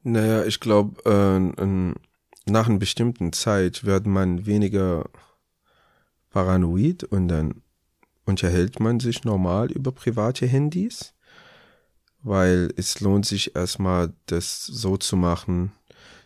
[0.03, 1.93] Naja, ich glaube, äh,
[2.49, 5.09] nach einer bestimmten Zeit wird man weniger
[6.31, 7.61] paranoid und dann
[8.25, 11.13] unterhält man sich normal über private Handys,
[12.23, 15.71] weil es lohnt sich erstmal, das so zu machen,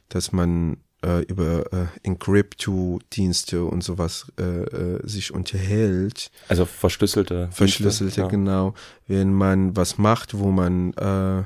[0.08, 6.32] dass man äh, über äh, Encrypto-Dienste und sowas äh, äh, sich unterhält.
[6.48, 7.50] Also verschlüsselte.
[7.52, 8.28] Verschlüsselte, ja.
[8.28, 8.74] genau.
[9.08, 11.44] Wenn man was macht, wo man äh,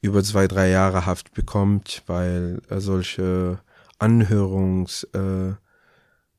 [0.00, 3.60] über zwei, drei Jahre Haft bekommt, weil äh, solche
[3.98, 5.54] Anhörungs äh,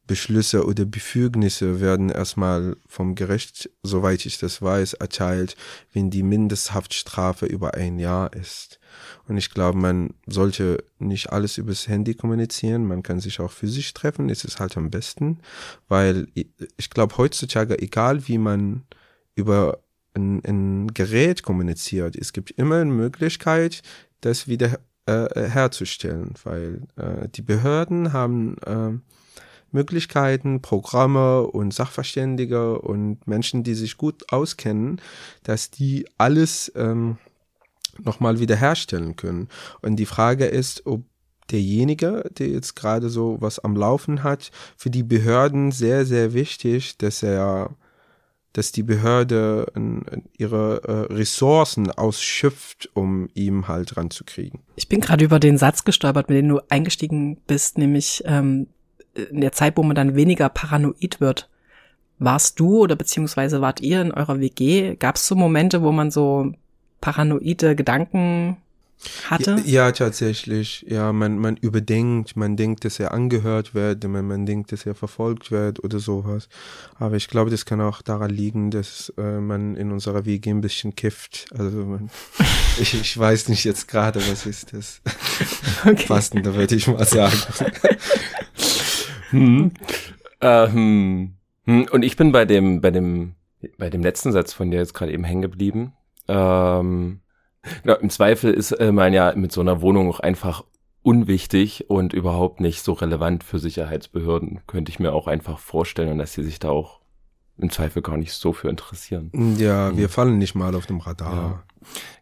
[0.08, 5.58] Beschlüsse oder Befugnisse werden erstmal vom Gericht, soweit ich das weiß, erteilt,
[5.94, 8.80] wenn die Mindesthaftstrafe über ein Jahr ist.
[9.28, 12.86] Und ich glaube, man sollte nicht alles übers Handy kommunizieren.
[12.86, 14.30] Man kann sich auch physisch treffen.
[14.30, 15.40] Es ist halt am besten,
[15.88, 18.84] weil ich glaube, heutzutage, egal wie man
[19.36, 19.80] über
[20.14, 23.82] ein, ein Gerät kommuniziert, es gibt immer eine Möglichkeit,
[24.22, 28.92] das wieder äh, herzustellen, weil äh, die Behörden haben äh,
[29.72, 35.02] Möglichkeiten, Programme und Sachverständige und Menschen, die sich gut auskennen,
[35.44, 37.18] dass die alles ähm,
[38.04, 39.50] nochmal wiederherstellen können.
[39.82, 41.04] Und die Frage ist, ob
[41.52, 46.98] derjenige, der jetzt gerade so was am Laufen hat, für die Behörden sehr, sehr wichtig,
[46.98, 47.72] dass er,
[48.54, 49.72] dass die Behörde
[50.38, 54.62] ihre äh, Ressourcen ausschöpft, um ihm halt ranzukriegen.
[54.76, 58.68] Ich bin gerade über den Satz gestolpert, mit dem du eingestiegen bist, nämlich ähm,
[59.14, 61.50] in der Zeit, wo man dann weniger paranoid wird.
[62.20, 64.96] Warst du oder beziehungsweise wart ihr in eurer WG?
[64.96, 66.52] Gab es so Momente, wo man so
[67.08, 68.58] paranoide Gedanken
[69.30, 69.62] hatte?
[69.64, 70.86] Ja, ja, tatsächlich.
[70.90, 74.94] Ja, man, man überdenkt, man denkt, dass er angehört wird, man, man denkt, dass er
[74.94, 76.50] verfolgt wird oder sowas.
[77.00, 80.60] Aber ich glaube, das kann auch daran liegen, dass äh, man in unserer WG ein
[80.60, 81.46] bisschen kifft.
[81.58, 82.10] Also man,
[82.82, 85.02] ich, ich weiß nicht jetzt gerade, was ist das.
[85.86, 86.08] Okay.
[86.08, 87.38] Passender würde ich mal sagen.
[89.30, 89.72] hm.
[90.42, 91.34] Ähm,
[91.66, 91.88] hm.
[91.92, 93.36] Und ich bin bei dem, bei dem,
[93.78, 95.94] bei dem letzten Satz von dir jetzt gerade eben hängen geblieben.
[96.28, 97.22] Ähm,
[97.84, 100.64] genau, Im Zweifel ist äh, man ja mit so einer Wohnung auch einfach
[101.04, 104.62] unwichtig und überhaupt nicht so relevant für Sicherheitsbehörden.
[104.68, 107.00] Könnte ich mir auch einfach vorstellen und dass sie sich da auch
[107.58, 109.32] im Zweifel gar nicht so für interessieren.
[109.58, 110.12] Ja, wir mhm.
[110.12, 111.34] fallen nicht mal auf dem Radar.
[111.34, 111.64] Ja.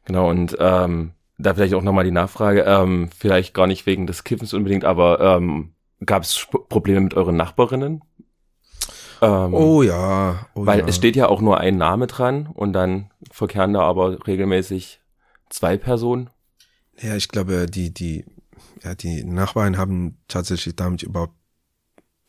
[0.06, 4.24] Genau, und ähm, da vielleicht auch nochmal die Nachfrage, ähm, vielleicht gar nicht wegen des
[4.24, 5.74] Kiffens unbedingt, aber ähm,
[6.06, 8.02] gab es Probleme mit euren Nachbarinnen?
[9.21, 10.47] Ähm, oh ja.
[10.56, 10.86] Oh weil ja.
[10.88, 15.01] es steht ja auch nur ein Name dran und dann verkehren da aber regelmäßig
[15.49, 16.30] zwei Personen.
[16.99, 18.25] Ja, ich glaube, die, die,
[18.84, 21.36] ja, die Nachbarn haben tatsächlich damit überhaupt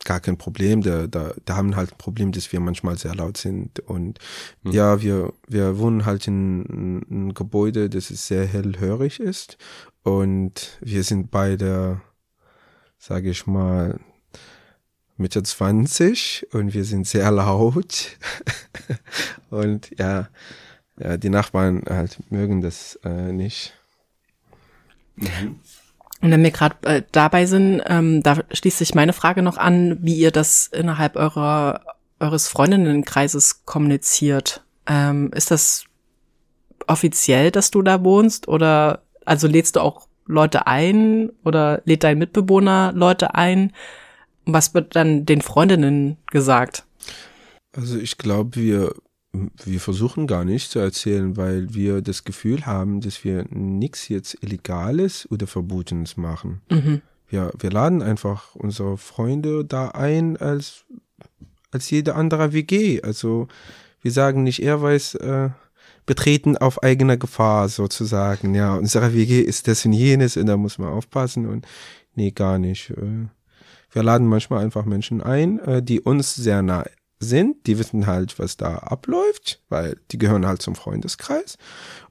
[0.03, 0.81] gar kein Problem.
[0.81, 3.79] Da, da, da haben halt ein Problem, dass wir manchmal sehr laut sind.
[3.81, 4.19] Und
[4.63, 4.71] hm.
[4.71, 9.57] ja, wir, wir wohnen halt in einem Gebäude, das sehr hellhörig ist.
[10.03, 12.01] Und wir sind beide,
[12.97, 13.99] sage ich mal,
[15.17, 18.17] Mitte 20 und wir sind sehr laut.
[19.49, 20.27] und ja,
[20.99, 23.73] ja, die Nachbarn halt mögen das äh, nicht.
[25.15, 25.59] Mhm.
[26.21, 29.99] Und wenn wir gerade äh, dabei sind, ähm, da schließt sich meine Frage noch an,
[30.01, 31.81] wie ihr das innerhalb eurer
[32.19, 34.63] eures Freundinnenkreises kommuniziert.
[34.87, 35.85] Ähm, ist das
[36.87, 42.17] offiziell, dass du da wohnst oder also lädst du auch Leute ein oder lädt dein
[42.17, 43.73] Mitbewohner Leute ein?
[44.47, 46.85] Was wird dann den Freundinnen gesagt?
[47.73, 48.95] Also ich glaube, wir,
[49.31, 54.41] wir versuchen gar nicht zu erzählen, weil wir das Gefühl haben, dass wir nichts jetzt
[54.41, 56.61] Illegales oder Verbotenes machen.
[56.71, 57.01] Mhm.
[57.29, 60.85] Ja, wir laden einfach unsere Freunde da ein als,
[61.71, 63.01] als jede andere WG.
[63.01, 63.47] Also
[64.01, 65.49] wir sagen nicht, er weiß, äh,
[66.05, 68.55] betreten auf eigener Gefahr sozusagen.
[68.55, 71.67] Ja, unsere WG ist das und jenes und da muss man aufpassen und
[72.15, 72.91] nee, gar nicht.
[72.91, 73.27] Äh,
[73.97, 76.85] wir laden manchmal einfach Menschen ein, äh, die uns sehr nah
[77.19, 77.65] sind.
[77.65, 81.57] Die wissen halt, was da abläuft, weil die gehören halt zum Freundeskreis.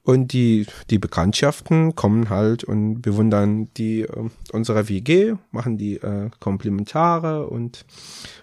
[0.03, 6.29] Und die, die Bekanntschaften kommen halt und bewundern die äh, unserer WG, machen die äh,
[6.41, 7.85] Komplimentare und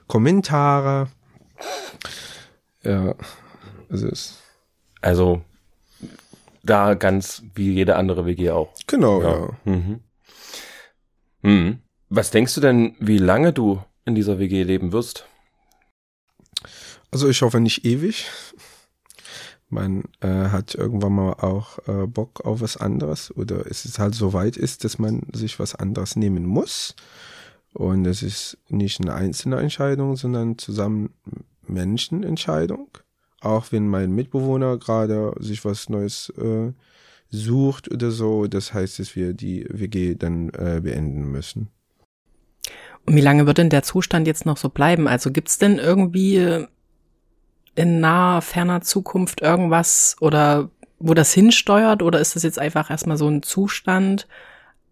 [0.06, 1.08] Kommentare.
[2.82, 3.14] Ja,
[3.90, 4.40] also es.
[5.02, 5.42] Also
[6.62, 8.72] da ganz wie jede andere WG auch.
[8.86, 9.38] Genau, ja.
[9.38, 9.48] ja.
[9.70, 10.00] Mhm.
[11.42, 11.83] Mhm.
[12.16, 15.26] Was denkst du denn, wie lange du in dieser WG leben wirst?
[17.10, 18.26] Also ich hoffe nicht ewig.
[19.68, 24.14] Man äh, hat irgendwann mal auch äh, Bock auf was anderes oder es ist halt
[24.14, 26.94] so weit ist, dass man sich was anderes nehmen muss.
[27.72, 31.14] Und es ist nicht eine einzelne Entscheidung, sondern zusammen
[31.66, 32.96] Menschenentscheidung.
[33.40, 36.72] Auch wenn mein Mitbewohner gerade sich was Neues äh,
[37.28, 41.70] sucht oder so, das heißt, dass wir die WG dann äh, beenden müssen.
[43.06, 45.08] Und wie lange wird denn der Zustand jetzt noch so bleiben?
[45.08, 46.66] Also gibt's denn irgendwie
[47.74, 53.16] in naher, ferner Zukunft irgendwas oder wo das hinsteuert oder ist das jetzt einfach erstmal
[53.16, 54.26] so ein Zustand?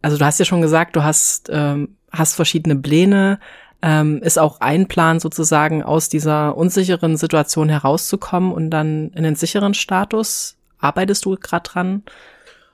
[0.03, 3.39] Also du hast ja schon gesagt, du hast ähm, hast verschiedene Pläne.
[3.85, 9.35] Ähm, ist auch ein Plan sozusagen aus dieser unsicheren Situation herauszukommen und dann in den
[9.35, 10.57] sicheren Status?
[10.79, 12.03] Arbeitest du gerade dran?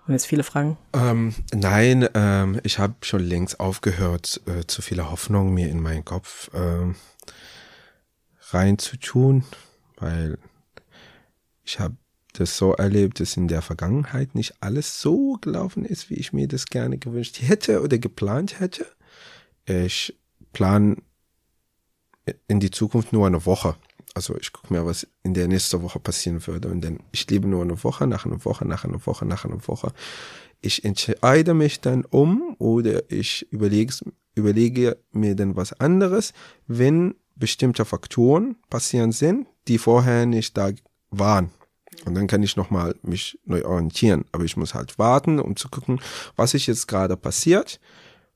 [0.08, 0.78] Und jetzt viele Fragen.
[0.94, 6.02] Ähm, nein, ähm, ich habe schon längst aufgehört, äh, zu viele Hoffnungen mir in meinen
[6.02, 6.94] Kopf äh,
[8.50, 9.44] reinzutun,
[9.98, 10.38] weil
[11.62, 11.94] ich habe
[12.32, 16.48] das so erlebt, dass in der Vergangenheit nicht alles so gelaufen ist, wie ich mir
[16.48, 18.86] das gerne gewünscht hätte oder geplant hätte.
[19.66, 20.18] Ich
[20.54, 21.02] plan
[22.46, 23.76] in die Zukunft nur eine Woche.
[24.14, 26.68] Also ich gucke mir, was in der nächsten Woche passieren würde.
[26.68, 29.66] Und dann, ich lebe nur eine Woche, nach einer Woche, nach einer Woche, nach einer
[29.68, 29.92] Woche.
[30.60, 33.94] Ich entscheide mich dann um oder ich überlege,
[34.34, 36.32] überlege mir dann was anderes,
[36.66, 40.70] wenn bestimmte Faktoren passieren sind, die vorher nicht da
[41.10, 41.50] waren.
[42.04, 44.24] Und dann kann ich nochmal mich neu orientieren.
[44.32, 46.00] Aber ich muss halt warten, um zu gucken,
[46.36, 47.80] was ist jetzt gerade passiert,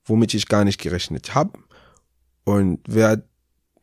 [0.05, 1.59] womit ich gar nicht gerechnet habe.
[2.43, 3.23] Und wer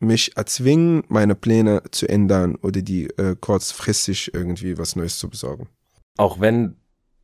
[0.01, 5.69] mich erzwingen, meine Pläne zu ändern oder die äh, kurzfristig irgendwie was Neues zu besorgen.
[6.17, 6.75] Auch wenn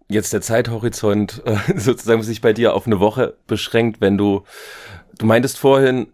[0.09, 4.43] jetzt der Zeithorizont äh, sozusagen sich bei dir auf eine Woche beschränkt, wenn du,
[5.17, 6.07] du meintest vorhin,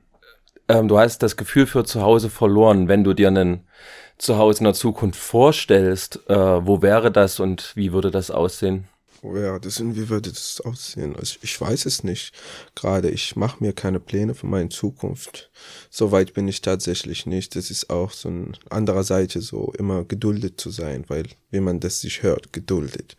[0.69, 3.67] ähm, du hast das Gefühl für zu Hause verloren, wenn du dir einen
[4.17, 8.87] Zuhause in der Zukunft vorstellst, äh, wo wäre das und wie würde das aussehen?
[9.23, 11.15] Ja, das, wie würde das aussehen?
[11.15, 12.33] Also ich weiß es nicht.
[12.75, 15.49] Gerade ich mache mir keine Pläne für meine Zukunft.
[15.89, 17.55] So weit bin ich tatsächlich nicht.
[17.55, 21.79] Das ist auch so ein anderer Seite so, immer geduldet zu sein, weil wenn man
[21.79, 23.15] das sich hört, geduldet,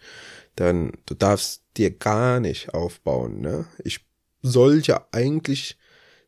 [0.57, 3.41] dann du darfst dir gar nicht aufbauen.
[3.41, 3.67] Ne?
[3.83, 4.01] Ich
[4.43, 5.79] sollte eigentlich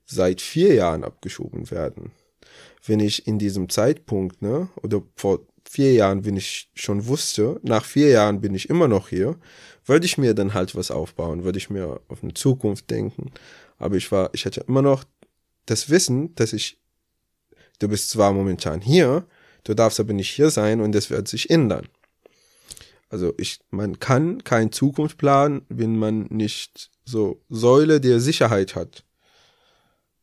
[0.06, 2.12] seit vier Jahren abgeschoben werden.
[2.86, 7.84] Wenn ich in diesem Zeitpunkt, ne, oder vor vier Jahren, wenn ich schon wusste, nach
[7.84, 9.36] vier Jahren bin ich immer noch hier,
[9.84, 13.32] würde ich mir dann halt was aufbauen, würde ich mir auf eine Zukunft denken.
[13.78, 15.04] Aber ich war, ich hatte immer noch
[15.66, 16.78] das Wissen, dass ich,
[17.78, 19.26] du bist zwar momentan hier,
[19.64, 21.88] du darfst aber nicht hier sein und das wird sich ändern.
[23.08, 29.04] Also ich, man kann kein Zukunft planen, wenn man nicht so Säule der Sicherheit hat.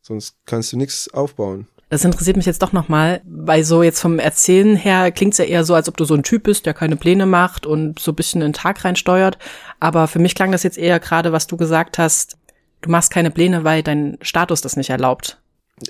[0.02, 1.68] Sonst kannst du nichts aufbauen.
[1.90, 5.46] Das interessiert mich jetzt doch nochmal, weil so jetzt vom Erzählen her klingt es ja
[5.46, 8.12] eher so, als ob du so ein Typ bist, der keine Pläne macht und so
[8.12, 9.38] ein bisschen in den Tag reinsteuert.
[9.80, 12.38] Aber für mich klang das jetzt eher gerade, was du gesagt hast,
[12.82, 15.40] du machst keine Pläne, weil dein Status das nicht erlaubt.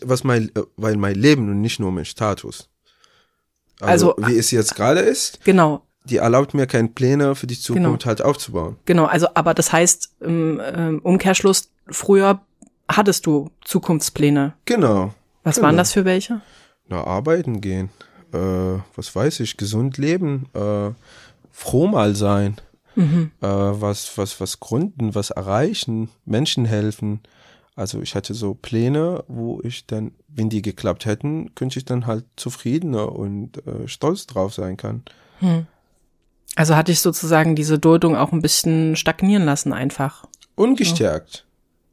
[0.02, 2.70] Was mein, äh, weil mein Leben und nicht nur mein Status.
[3.80, 5.44] Also, also wie es jetzt gerade ist.
[5.44, 5.84] Genau.
[6.06, 8.06] Die erlaubt mir keine Pläne für die Zukunft genau.
[8.06, 8.78] halt aufzubauen.
[8.86, 12.42] Genau, also aber das heißt im ähm, Umkehrschluss, früher
[12.90, 14.54] hattest du Zukunftspläne.
[14.66, 15.14] Genau.
[15.44, 15.68] Was genau.
[15.68, 16.42] waren das für welche?
[16.88, 17.90] Na, arbeiten gehen.
[18.34, 18.38] Äh,
[18.96, 20.92] was weiß ich, gesund leben, äh,
[21.52, 22.58] froh mal sein,
[22.96, 23.32] mhm.
[23.42, 27.22] äh, was, was, was gründen, was erreichen, Menschen helfen.
[27.76, 32.06] Also ich hatte so Pläne, wo ich dann, wenn die geklappt hätten, könnte ich dann
[32.08, 35.04] halt zufriedener und äh, stolz drauf sein kann.
[35.40, 35.68] Hm.
[36.56, 40.26] Also hatte ich sozusagen diese Duldung auch ein bisschen stagnieren lassen einfach.
[40.56, 41.32] Ungestärkt.
[41.36, 41.44] So.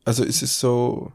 [0.05, 1.13] Also es ist so,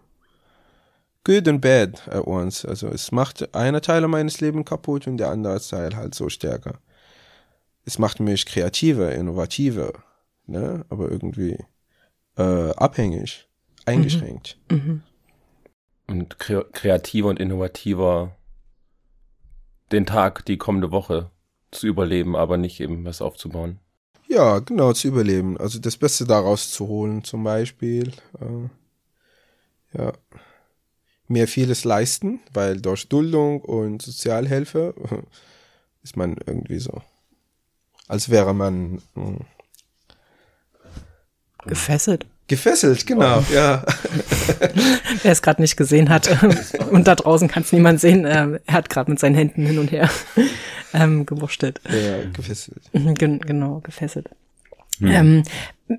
[1.26, 2.64] good and bad at once.
[2.64, 6.80] Also es macht einer Teil meines Lebens kaputt und der andere Teil halt so stärker.
[7.84, 9.92] Es macht mich kreativer, innovativer,
[10.48, 10.86] ne?
[10.90, 11.58] aber irgendwie
[12.38, 13.50] äh, abhängig,
[13.86, 14.58] eingeschränkt.
[14.72, 14.78] Mhm.
[14.78, 15.04] Mhm.
[16.08, 18.36] Und kre kreativer und innovativer
[19.92, 21.32] den Tag, die kommende Woche
[21.72, 23.80] zu überleben, aber nicht eben was aufzubauen.
[24.28, 25.58] Ja, genau, zu überleben.
[25.58, 28.12] Also das Beste daraus zu holen, zum Beispiel.
[28.40, 30.14] Äh, ja
[31.28, 34.94] mir vieles leisten, weil durch Duldung und Sozialhilfe
[36.04, 37.02] ist man irgendwie so,
[38.08, 39.40] als wäre man mh, hm,
[41.66, 42.26] gefesselt.
[42.48, 43.54] Gefesselt, genau, oh.
[43.54, 43.84] ja.
[45.24, 46.30] Wer es gerade nicht gesehen hat
[46.92, 49.80] und da draußen kann es niemand sehen, äh, er hat gerade mit seinen Händen hin
[49.80, 50.10] und her
[50.94, 51.82] ähm, gewurschtelt.
[51.90, 52.84] Ja, gefesselt.
[52.94, 54.30] Gen genau, gefesselt.
[55.00, 55.12] Hm.
[55.12, 55.44] Ähm,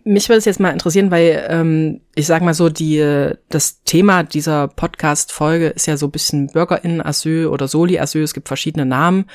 [0.04, 4.24] mich würde es jetzt mal interessieren, weil ähm, ich sag mal so, die das Thema
[4.24, 8.22] dieser Podcast-Folge ist ja so ein bisschen BürgerInnen-Asyl oder Soli-Asyl.
[8.22, 9.26] Es gibt verschiedene Namen.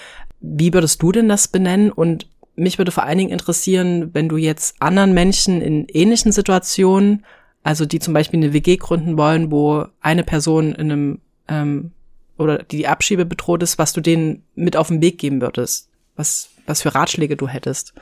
[0.42, 1.92] Wie würdest du denn das benennen?
[1.92, 7.26] Und mich würde vor allen Dingen interessieren, wenn du jetzt anderen Menschen in ähnlichen Situationen,
[7.64, 11.92] also die zum Beispiel eine WG gründen wollen, wo eine Person in einem ähm,
[12.38, 15.90] oder die, die Abschiebe bedroht ist, was du denen mit auf den Weg geben würdest,
[16.16, 17.94] was was für Ratschläge du hättest.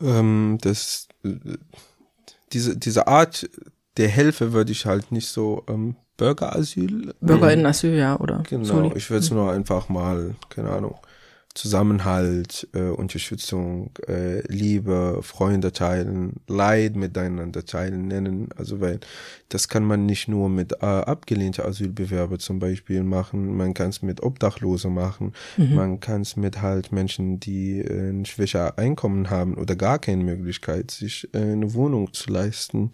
[0.00, 1.08] Ähm, das,
[2.52, 3.48] diese, diese Art
[3.96, 7.14] der Hilfe würde ich halt nicht so ähm, Bürgerasyl.
[7.20, 8.42] Bürgerinnenasyl, ja, oder?
[8.48, 8.92] Genau, Sorry.
[8.96, 10.98] ich würde es nur einfach mal, keine Ahnung,
[11.54, 18.50] Zusammenhalt, äh, Unterstützung, äh, Liebe, Freunde teilen, Leid miteinander teilen nennen.
[18.56, 19.00] Also weil
[19.48, 24.02] das kann man nicht nur mit äh, abgelehnten Asylbewerber zum Beispiel machen, man kann es
[24.02, 25.74] mit Obdachlose machen, mhm.
[25.74, 30.22] man kann es mit halt Menschen, die äh, ein schwächer Einkommen haben oder gar keine
[30.22, 32.92] Möglichkeit, sich äh, eine Wohnung zu leisten.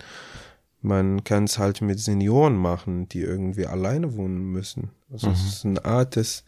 [0.80, 4.90] Man kann es halt mit Senioren machen, die irgendwie alleine wohnen müssen.
[5.10, 5.32] Also mhm.
[5.34, 6.44] es ist eine Art, dass,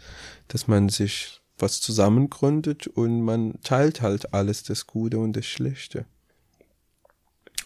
[0.49, 6.05] dass man sich was zusammengründet und man teilt halt alles das Gute und das Schlechte.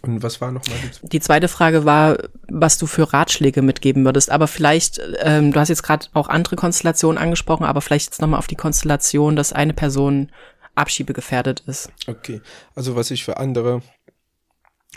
[0.02, 2.16] Und was war nochmal die, die zweite Frage war,
[2.48, 4.30] was du für Ratschläge mitgeben würdest.
[4.30, 8.38] Aber vielleicht, ähm, du hast jetzt gerade auch andere Konstellationen angesprochen, aber vielleicht jetzt nochmal
[8.38, 10.30] auf die Konstellation, dass eine Person
[10.74, 11.90] abschiebegefährdet ist.
[12.06, 12.40] Okay,
[12.74, 13.82] also was ich für andere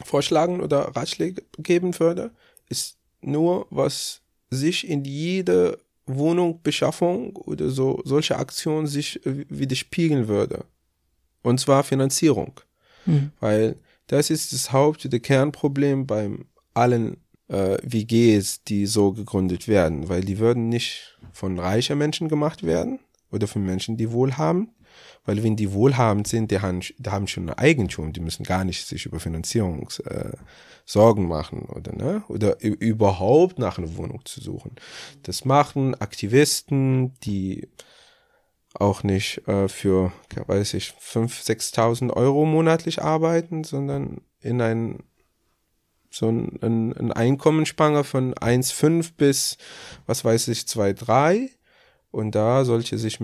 [0.06, 2.32] vorschlagen oder Ratschläge geben würde,
[2.70, 10.28] ist nur, was sich in jede Wohnung, Beschaffung oder so, solche Aktionen sich äh, widerspiegeln
[10.28, 10.66] würde.
[11.42, 12.60] Und zwar Finanzierung.
[13.06, 13.32] Mhm.
[13.40, 13.78] Weil
[14.08, 20.22] das ist das Haupt- oder Kernproblem beim allen äh, WGs, die so gegründet werden, weil
[20.22, 23.00] die würden nicht von reicher Menschen gemacht werden
[23.32, 24.70] oder von Menschen, die wohlhabend,
[25.26, 28.86] weil wenn die wohlhabend sind, die haben, die haben schon Eigentum, die müssen gar nicht
[28.86, 30.32] sich über Finanzierung äh,
[30.86, 34.76] Sorgen machen oder ne oder überhaupt nach einer Wohnung zu suchen.
[35.24, 37.70] Das machen Aktivisten, die
[38.74, 40.12] auch nicht äh, für,
[40.48, 45.04] weiß ich, 5.000, 6.000 Euro monatlich arbeiten, sondern in ein
[46.10, 49.58] so ein, ein, ein Einkommensspanne von 1,5 bis,
[50.06, 51.50] was weiß ich, 2,3.
[52.12, 53.20] Und da sollte sich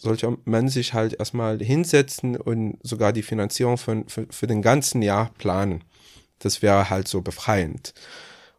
[0.00, 5.02] sollte man sich halt erstmal hinsetzen und sogar die Finanzierung für, für, für den ganzen
[5.02, 5.84] Jahr planen.
[6.38, 7.94] Das wäre halt so befreiend.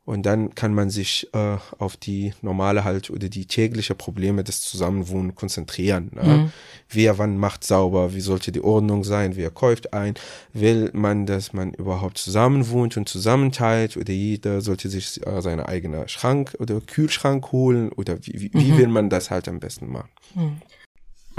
[0.10, 4.62] Und dann kann man sich äh, auf die normale halt oder die tägliche Probleme des
[4.62, 6.10] Zusammenwohnens konzentrieren.
[6.16, 6.24] Ne?
[6.24, 6.52] Mhm.
[6.90, 10.16] Wer wann macht sauber, wie sollte die Ordnung sein, wer kauft ein,
[10.52, 16.10] will man, dass man überhaupt zusammenwohnt und zusammenteilt oder jeder sollte sich äh, seine eigene
[16.10, 18.60] Schrank oder Kühlschrank holen oder wie, wie, mhm.
[18.62, 20.10] wie will man das halt am besten machen.
[20.34, 20.62] Mhm.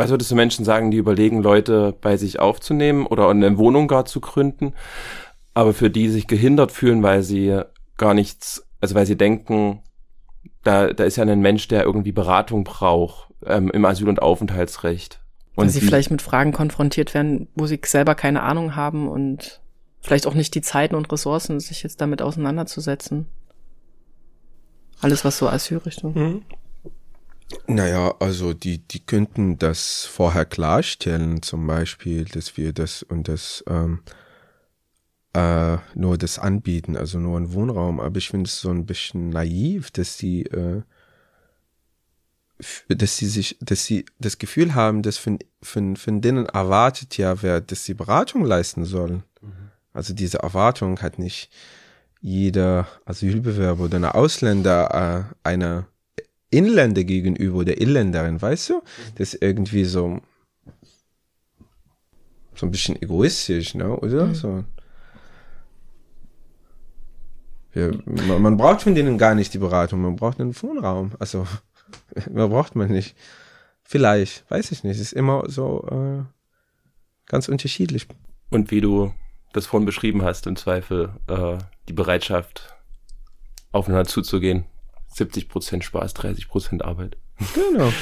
[0.01, 4.07] Was würdest du Menschen sagen, die überlegen, Leute bei sich aufzunehmen oder eine Wohnung gar
[4.07, 4.73] zu gründen,
[5.53, 7.61] aber für die sich gehindert fühlen, weil sie
[7.99, 9.83] gar nichts, also weil sie denken,
[10.63, 15.21] da, da ist ja ein Mensch, der irgendwie Beratung braucht ähm, im Asyl- und Aufenthaltsrecht.
[15.55, 19.61] Und Dass sie vielleicht mit Fragen konfrontiert werden, wo sie selber keine Ahnung haben und
[20.01, 23.27] vielleicht auch nicht die Zeiten und Ressourcen, sich jetzt damit auseinanderzusetzen.
[25.03, 26.15] Alles, was so Asylrichtung.
[26.15, 26.43] Mhm.
[27.67, 33.65] Naja, also die, die könnten das vorher klarstellen, zum Beispiel, dass wir das und das
[33.69, 34.01] ähm,
[35.33, 38.01] äh, nur das anbieten, also nur einen Wohnraum.
[38.01, 40.83] Aber ich finde es so ein bisschen naiv, dass sie, äh,
[42.89, 47.43] dass sie sich, dass sie das Gefühl haben, dass von, von, von denen erwartet ja
[47.43, 49.23] wer, dass sie Beratung leisten sollen.
[49.41, 49.71] Mhm.
[49.93, 51.51] Also diese Erwartung hat nicht
[52.21, 55.87] jeder Asylbewerber oder eine Ausländer äh, einer
[56.51, 58.83] Inländer gegenüber oder Inländerin, weißt du?
[59.17, 60.21] Das ist irgendwie so
[62.61, 63.97] so ein bisschen egoistisch, ne?
[63.97, 64.27] Oder?
[64.27, 64.35] Mhm.
[64.35, 64.65] So.
[67.75, 71.13] Ja, man, man, braucht von denen gar nicht die Beratung, man braucht einen Wohnraum.
[71.19, 71.47] Also,
[72.31, 73.17] mehr braucht man nicht.
[73.83, 74.97] Vielleicht, weiß ich nicht.
[74.97, 76.25] Es ist immer so äh,
[77.27, 78.07] ganz unterschiedlich.
[78.51, 79.15] Und wie du
[79.53, 82.77] das vorhin beschrieben hast, im Zweifel äh, die Bereitschaft,
[83.73, 84.65] aufeinander zuzugehen.
[85.11, 87.17] 70 Prozent Spaß, 30 Prozent Arbeit.
[87.55, 87.93] Genau.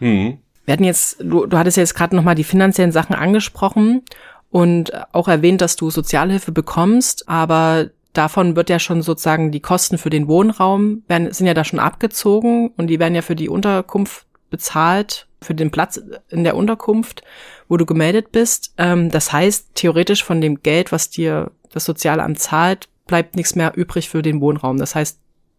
[0.00, 0.38] mhm.
[0.64, 4.02] Wir hatten jetzt, du, du hattest jetzt gerade nochmal die finanziellen Sachen angesprochen
[4.50, 9.98] und auch erwähnt, dass du Sozialhilfe bekommst, aber davon wird ja schon sozusagen die Kosten
[9.98, 13.48] für den Wohnraum werden, sind ja da schon abgezogen und die werden ja für die
[13.48, 17.22] Unterkunft bezahlt, für den Platz in der Unterkunft,
[17.68, 18.72] wo du gemeldet bist.
[18.78, 23.72] Ähm, das heißt, theoretisch von dem Geld, was dir das Sozialamt zahlt, bleibt nichts mehr
[23.76, 24.78] übrig für den Wohnraum.
[24.78, 25.18] Das heißt,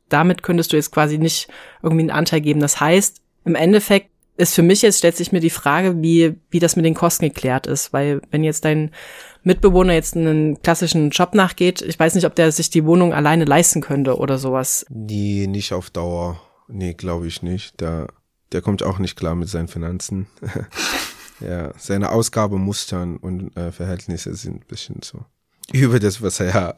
[0.10, 1.48] damit könntest du jetzt quasi nicht
[1.82, 2.60] irgendwie einen Anteil geben.
[2.60, 6.60] Das heißt, im Endeffekt ist für mich jetzt, stellt sich mir die Frage, wie, wie
[6.60, 7.94] das mit den Kosten geklärt ist.
[7.94, 8.92] Weil wenn jetzt dein
[9.44, 13.46] Mitbewohner jetzt einen klassischen Job nachgeht, ich weiß nicht, ob der sich die Wohnung alleine
[13.46, 14.86] leisten könnte oder sowas.
[14.90, 16.42] Nee, nicht auf Dauer.
[16.68, 17.82] Nee, glaube ich nicht.
[17.82, 18.08] Da,
[18.52, 20.28] der kommt auch nicht klar mit seinen Finanzen.
[21.40, 25.26] ja, seine Ausgabemustern und äh, Verhältnisse sind ein bisschen so
[25.74, 26.76] über das, was er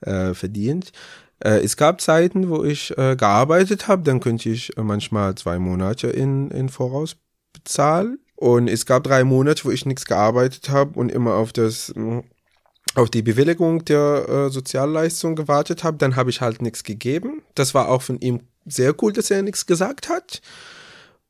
[0.00, 0.92] äh, verdient.
[1.40, 5.58] Äh, es gab Zeiten, wo ich äh, gearbeitet habe, dann könnte ich äh, manchmal zwei
[5.58, 7.16] Monate in, in Voraus
[7.52, 8.18] bezahlen.
[8.36, 12.20] Und es gab drei Monate, wo ich nichts gearbeitet habe und immer auf das mm,
[12.94, 17.42] auf die Bewilligung der äh, Sozialleistung gewartet habe, dann habe ich halt nichts gegeben.
[17.54, 20.40] Das war auch von ihm sehr cool, dass er nichts gesagt hat.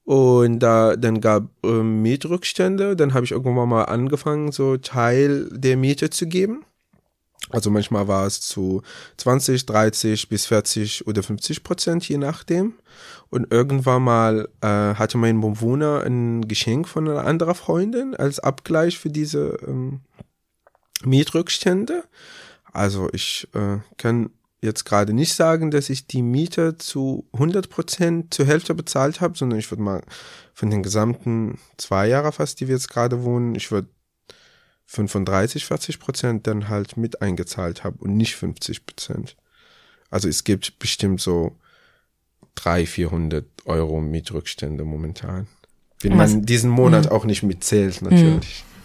[0.04, 5.76] Und da dann gab äh, Mietrückstände, dann habe ich irgendwann mal angefangen, so Teil der
[5.76, 6.64] Miete zu geben.
[7.50, 8.82] Also manchmal war es zu
[9.18, 12.74] 20, 30 bis 40 oder 50 Prozent, je nachdem.
[13.30, 18.98] Und irgendwann mal äh, hatte mein Bewohner ein Geschenk von einer anderen Freundin als Abgleich
[18.98, 20.00] für diese ähm,
[21.04, 22.04] Mietrückstände.
[22.72, 24.30] Also ich äh, kann
[24.60, 29.36] jetzt gerade nicht sagen, dass ich die Miete zu 100 Prozent zur Hälfte bezahlt habe,
[29.36, 30.02] sondern ich würde mal
[30.52, 33.88] von den gesamten zwei Jahre fast, die wir jetzt gerade wohnen, ich würde
[34.86, 39.36] 35, 40 Prozent dann halt mit eingezahlt habe und nicht 50 Prozent.
[40.10, 41.56] Also es gibt bestimmt so
[42.54, 45.48] 300, 400 Euro Mietrückstände momentan.
[46.00, 47.10] Wenn man diesen Monat mhm.
[47.10, 48.64] auch nicht mitzählt, natürlich.
[48.64, 48.76] Mhm.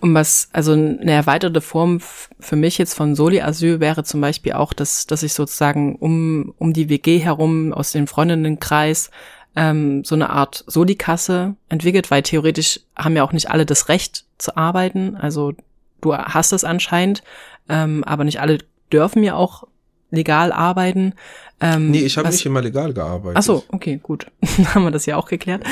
[0.00, 4.72] Und was, also eine erweiterte Form für mich jetzt von Soli-Asyl wäre zum Beispiel auch,
[4.72, 9.10] dass, dass ich sozusagen um, um die WG herum aus dem Freundinnenkreis
[9.58, 14.24] ähm, so eine Art Soli-Kasse entwickelt, weil theoretisch haben ja auch nicht alle das Recht
[14.38, 15.16] zu arbeiten.
[15.16, 15.52] Also
[16.00, 17.24] du hast es anscheinend,
[17.68, 18.58] ähm, aber nicht alle
[18.92, 19.64] dürfen ja auch
[20.12, 21.14] legal arbeiten.
[21.60, 23.36] Ähm, nee, ich habe nicht immer legal gearbeitet.
[23.36, 24.28] Ach so, okay, gut.
[24.74, 25.64] haben wir das ja auch geklärt.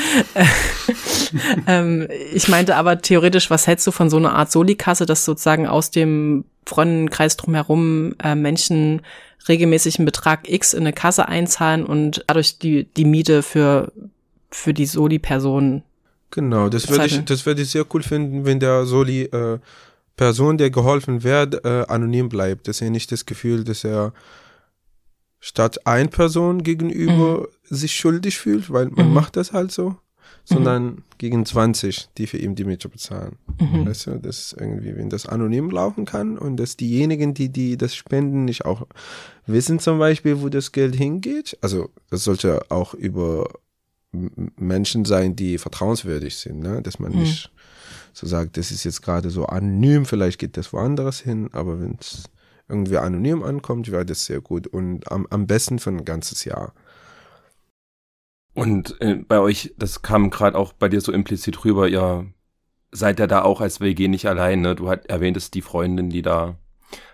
[1.67, 5.65] ähm, ich meinte aber theoretisch, was hältst du von so einer Art Soli-Kasse, dass sozusagen
[5.65, 9.01] aus dem Freundenkreis drumherum äh, Menschen
[9.49, 13.91] regelmäßig einen Betrag X in eine Kasse einzahlen und dadurch die, die Miete für,
[14.49, 15.83] für die Soli-Person
[16.31, 19.59] Genau, das würde ich, das würde ich sehr cool finden, wenn der Soli äh,
[20.17, 24.13] Person, der geholfen wird, äh, anonym bleibt, dass er nicht das Gefühl, dass er
[25.39, 27.75] statt ein Person gegenüber mhm.
[27.75, 29.13] sich schuldig fühlt, weil man mhm.
[29.13, 29.95] macht das halt so,
[30.45, 31.03] sondern mhm.
[31.17, 33.37] gegen 20, die für ihn die Miete bezahlen.
[33.59, 33.85] Mhm.
[33.85, 37.95] Weißt du, dass irgendwie, wenn das anonym laufen kann und dass diejenigen, die, die das
[37.95, 38.87] spenden, nicht auch
[39.45, 41.57] wissen zum Beispiel, wo das Geld hingeht.
[41.61, 43.49] Also, das sollte auch über
[44.11, 46.81] Menschen sein, die vertrauenswürdig sind, ne?
[46.81, 47.19] dass man mhm.
[47.19, 47.51] nicht
[48.13, 51.97] so sagt, das ist jetzt gerade so anonym, vielleicht geht das woanders hin, aber wenn
[51.99, 52.23] es
[52.69, 56.73] irgendwie anonym ankommt, wäre das sehr gut und am, am besten für ein ganzes Jahr.
[58.57, 62.25] Und äh, bei euch, das kam gerade auch bei dir so implizit rüber, ja,
[62.91, 64.73] seid ihr da auch als WG nicht allein, ne?
[64.73, 66.55] Du hat, erwähntest die Freundin, die da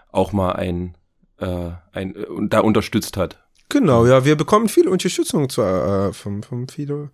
[0.09, 0.95] auch mal ein,
[1.39, 3.43] äh, ein äh, da unterstützt hat.
[3.67, 7.09] Genau, ja, wir bekommen viel Unterstützung zwar äh, von, von, viele,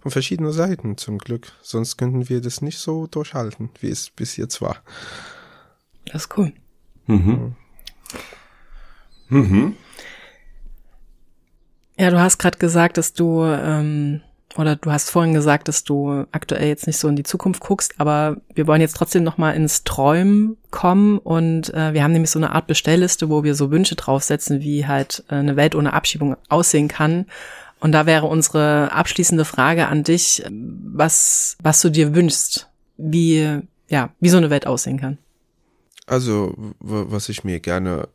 [0.00, 1.50] von verschiedenen Seiten zum Glück.
[1.60, 4.76] Sonst könnten wir das nicht so durchhalten, wie es bis jetzt war.
[6.04, 6.52] Das ist cool.
[7.08, 7.56] Mhm.
[9.28, 9.74] Mhm.
[11.98, 14.22] Ja, du hast gerade gesagt, dass du ähm,
[14.56, 17.94] oder du hast vorhin gesagt, dass du aktuell jetzt nicht so in die Zukunft guckst,
[17.98, 22.30] aber wir wollen jetzt trotzdem noch mal ins Träumen kommen und äh, wir haben nämlich
[22.30, 25.92] so eine Art Bestellliste, wo wir so Wünsche draufsetzen, wie halt äh, eine Welt ohne
[25.92, 27.26] Abschiebung aussehen kann.
[27.80, 34.10] Und da wäre unsere abschließende Frage an dich, was was du dir wünschst, wie ja,
[34.20, 35.18] wie so eine Welt aussehen kann.
[36.06, 38.08] Also, was ich mir gerne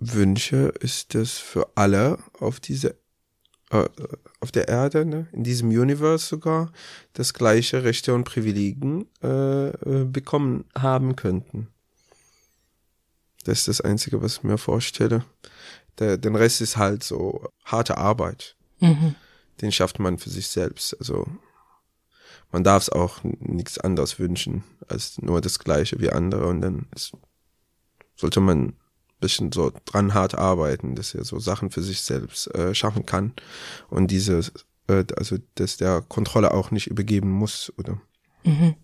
[0.00, 2.94] wünsche, ist, dass für alle auf dieser
[3.70, 3.88] äh,
[4.40, 6.72] auf der Erde, ne, in diesem Universe sogar,
[7.12, 11.68] das gleiche Rechte und Privilegien äh, äh, bekommen haben könnten.
[13.44, 15.24] Das ist das Einzige, was ich mir vorstelle.
[15.98, 18.56] Der, den Rest ist halt so harte Arbeit.
[18.80, 19.16] Mhm.
[19.60, 20.96] Den schafft man für sich selbst.
[20.98, 21.26] Also
[22.52, 26.86] man darf es auch nichts anderes wünschen als nur das Gleiche wie andere und dann
[26.94, 27.12] ist,
[28.16, 28.74] sollte man
[29.20, 33.32] bisschen so dran hart arbeiten, dass er so Sachen für sich selbst äh, schaffen kann
[33.90, 34.40] und diese,
[34.88, 38.00] äh, also dass der Kontrolle auch nicht übergeben muss, oder?
[38.44, 38.74] Mhm.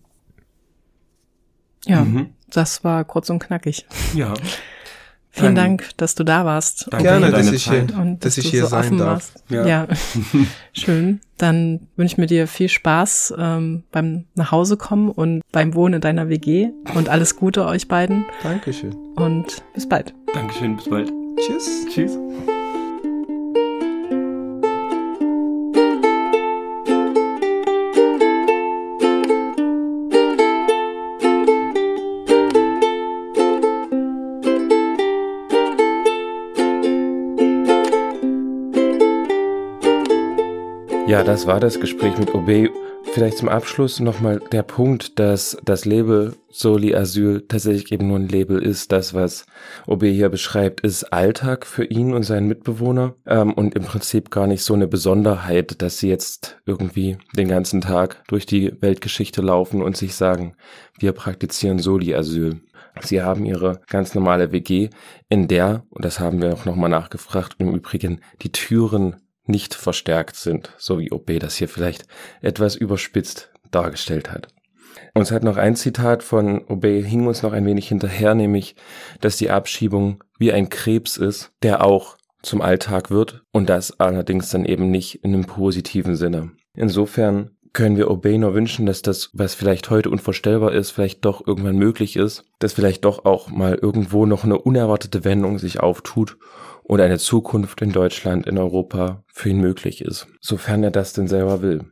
[1.85, 2.33] Ja, mhm.
[2.49, 3.85] das war kurz und knackig.
[4.13, 4.33] Ja.
[5.35, 6.87] Vielen Dank, dass du da warst.
[6.89, 9.33] Danke Gerne, dass ich, hier, und dass, dass ich hier so sein darf.
[9.49, 9.65] Ja.
[9.65, 9.87] ja.
[10.73, 11.19] schön.
[11.37, 16.29] Dann wünsche ich mir dir viel Spaß ähm, beim Nachhausekommen und beim Wohnen in deiner
[16.29, 18.25] WG und alles Gute euch beiden.
[18.43, 18.95] Dankeschön.
[19.15, 20.13] Und bis bald.
[20.33, 21.11] Dankeschön, bis bald.
[21.37, 21.85] Tschüss.
[21.93, 22.17] Tschüss.
[41.15, 42.69] Ja, das war das Gespräch mit OB.
[43.13, 48.27] Vielleicht zum Abschluss nochmal der Punkt, dass das Label Soli Asyl tatsächlich eben nur ein
[48.27, 48.91] Label ist.
[48.91, 49.45] Das, was
[49.87, 54.45] OB hier beschreibt, ist Alltag für ihn und seinen Mitbewohner ähm, und im Prinzip gar
[54.45, 59.81] nicht so eine Besonderheit, dass sie jetzt irgendwie den ganzen Tag durch die Weltgeschichte laufen
[59.81, 60.57] und sich sagen,
[60.99, 62.59] wir praktizieren Soli Asyl.
[62.99, 64.89] Sie haben ihre ganz normale WG,
[65.29, 70.35] in der, und das haben wir auch nochmal nachgefragt, im Übrigen die Türen nicht verstärkt
[70.35, 72.05] sind, so wie OB das hier vielleicht
[72.41, 74.47] etwas überspitzt dargestellt hat.
[75.13, 78.75] Uns hat noch ein Zitat von Obey hing uns noch ein wenig hinterher, nämlich,
[79.21, 84.49] dass die Abschiebung wie ein Krebs ist, der auch zum Alltag wird und das allerdings
[84.49, 86.51] dann eben nicht in einem positiven Sinne.
[86.75, 91.45] Insofern können wir Obey nur wünschen, dass das, was vielleicht heute unvorstellbar ist, vielleicht doch
[91.45, 96.37] irgendwann möglich ist, dass vielleicht doch auch mal irgendwo noch eine unerwartete Wendung sich auftut
[96.83, 101.27] und eine Zukunft in Deutschland, in Europa für ihn möglich ist, sofern er das denn
[101.27, 101.85] selber will.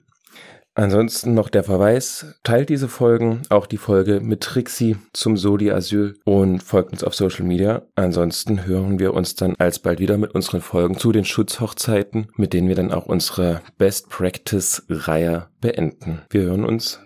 [0.76, 6.15] Ansonsten noch der Verweis, teilt diese Folgen, auch die Folge mit Trixie zum Soli Asyl
[6.26, 7.84] und folgt uns auf Social Media.
[7.95, 12.69] Ansonsten hören wir uns dann alsbald wieder mit unseren Folgen zu den Schutzhochzeiten, mit denen
[12.69, 16.24] wir dann auch unsere Best Practice Reihe beenden.
[16.32, 16.99] Wir hören uns.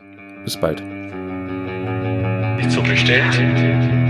[0.45, 0.82] Bis bald.
[2.61, 4.07] Ist so bestellt.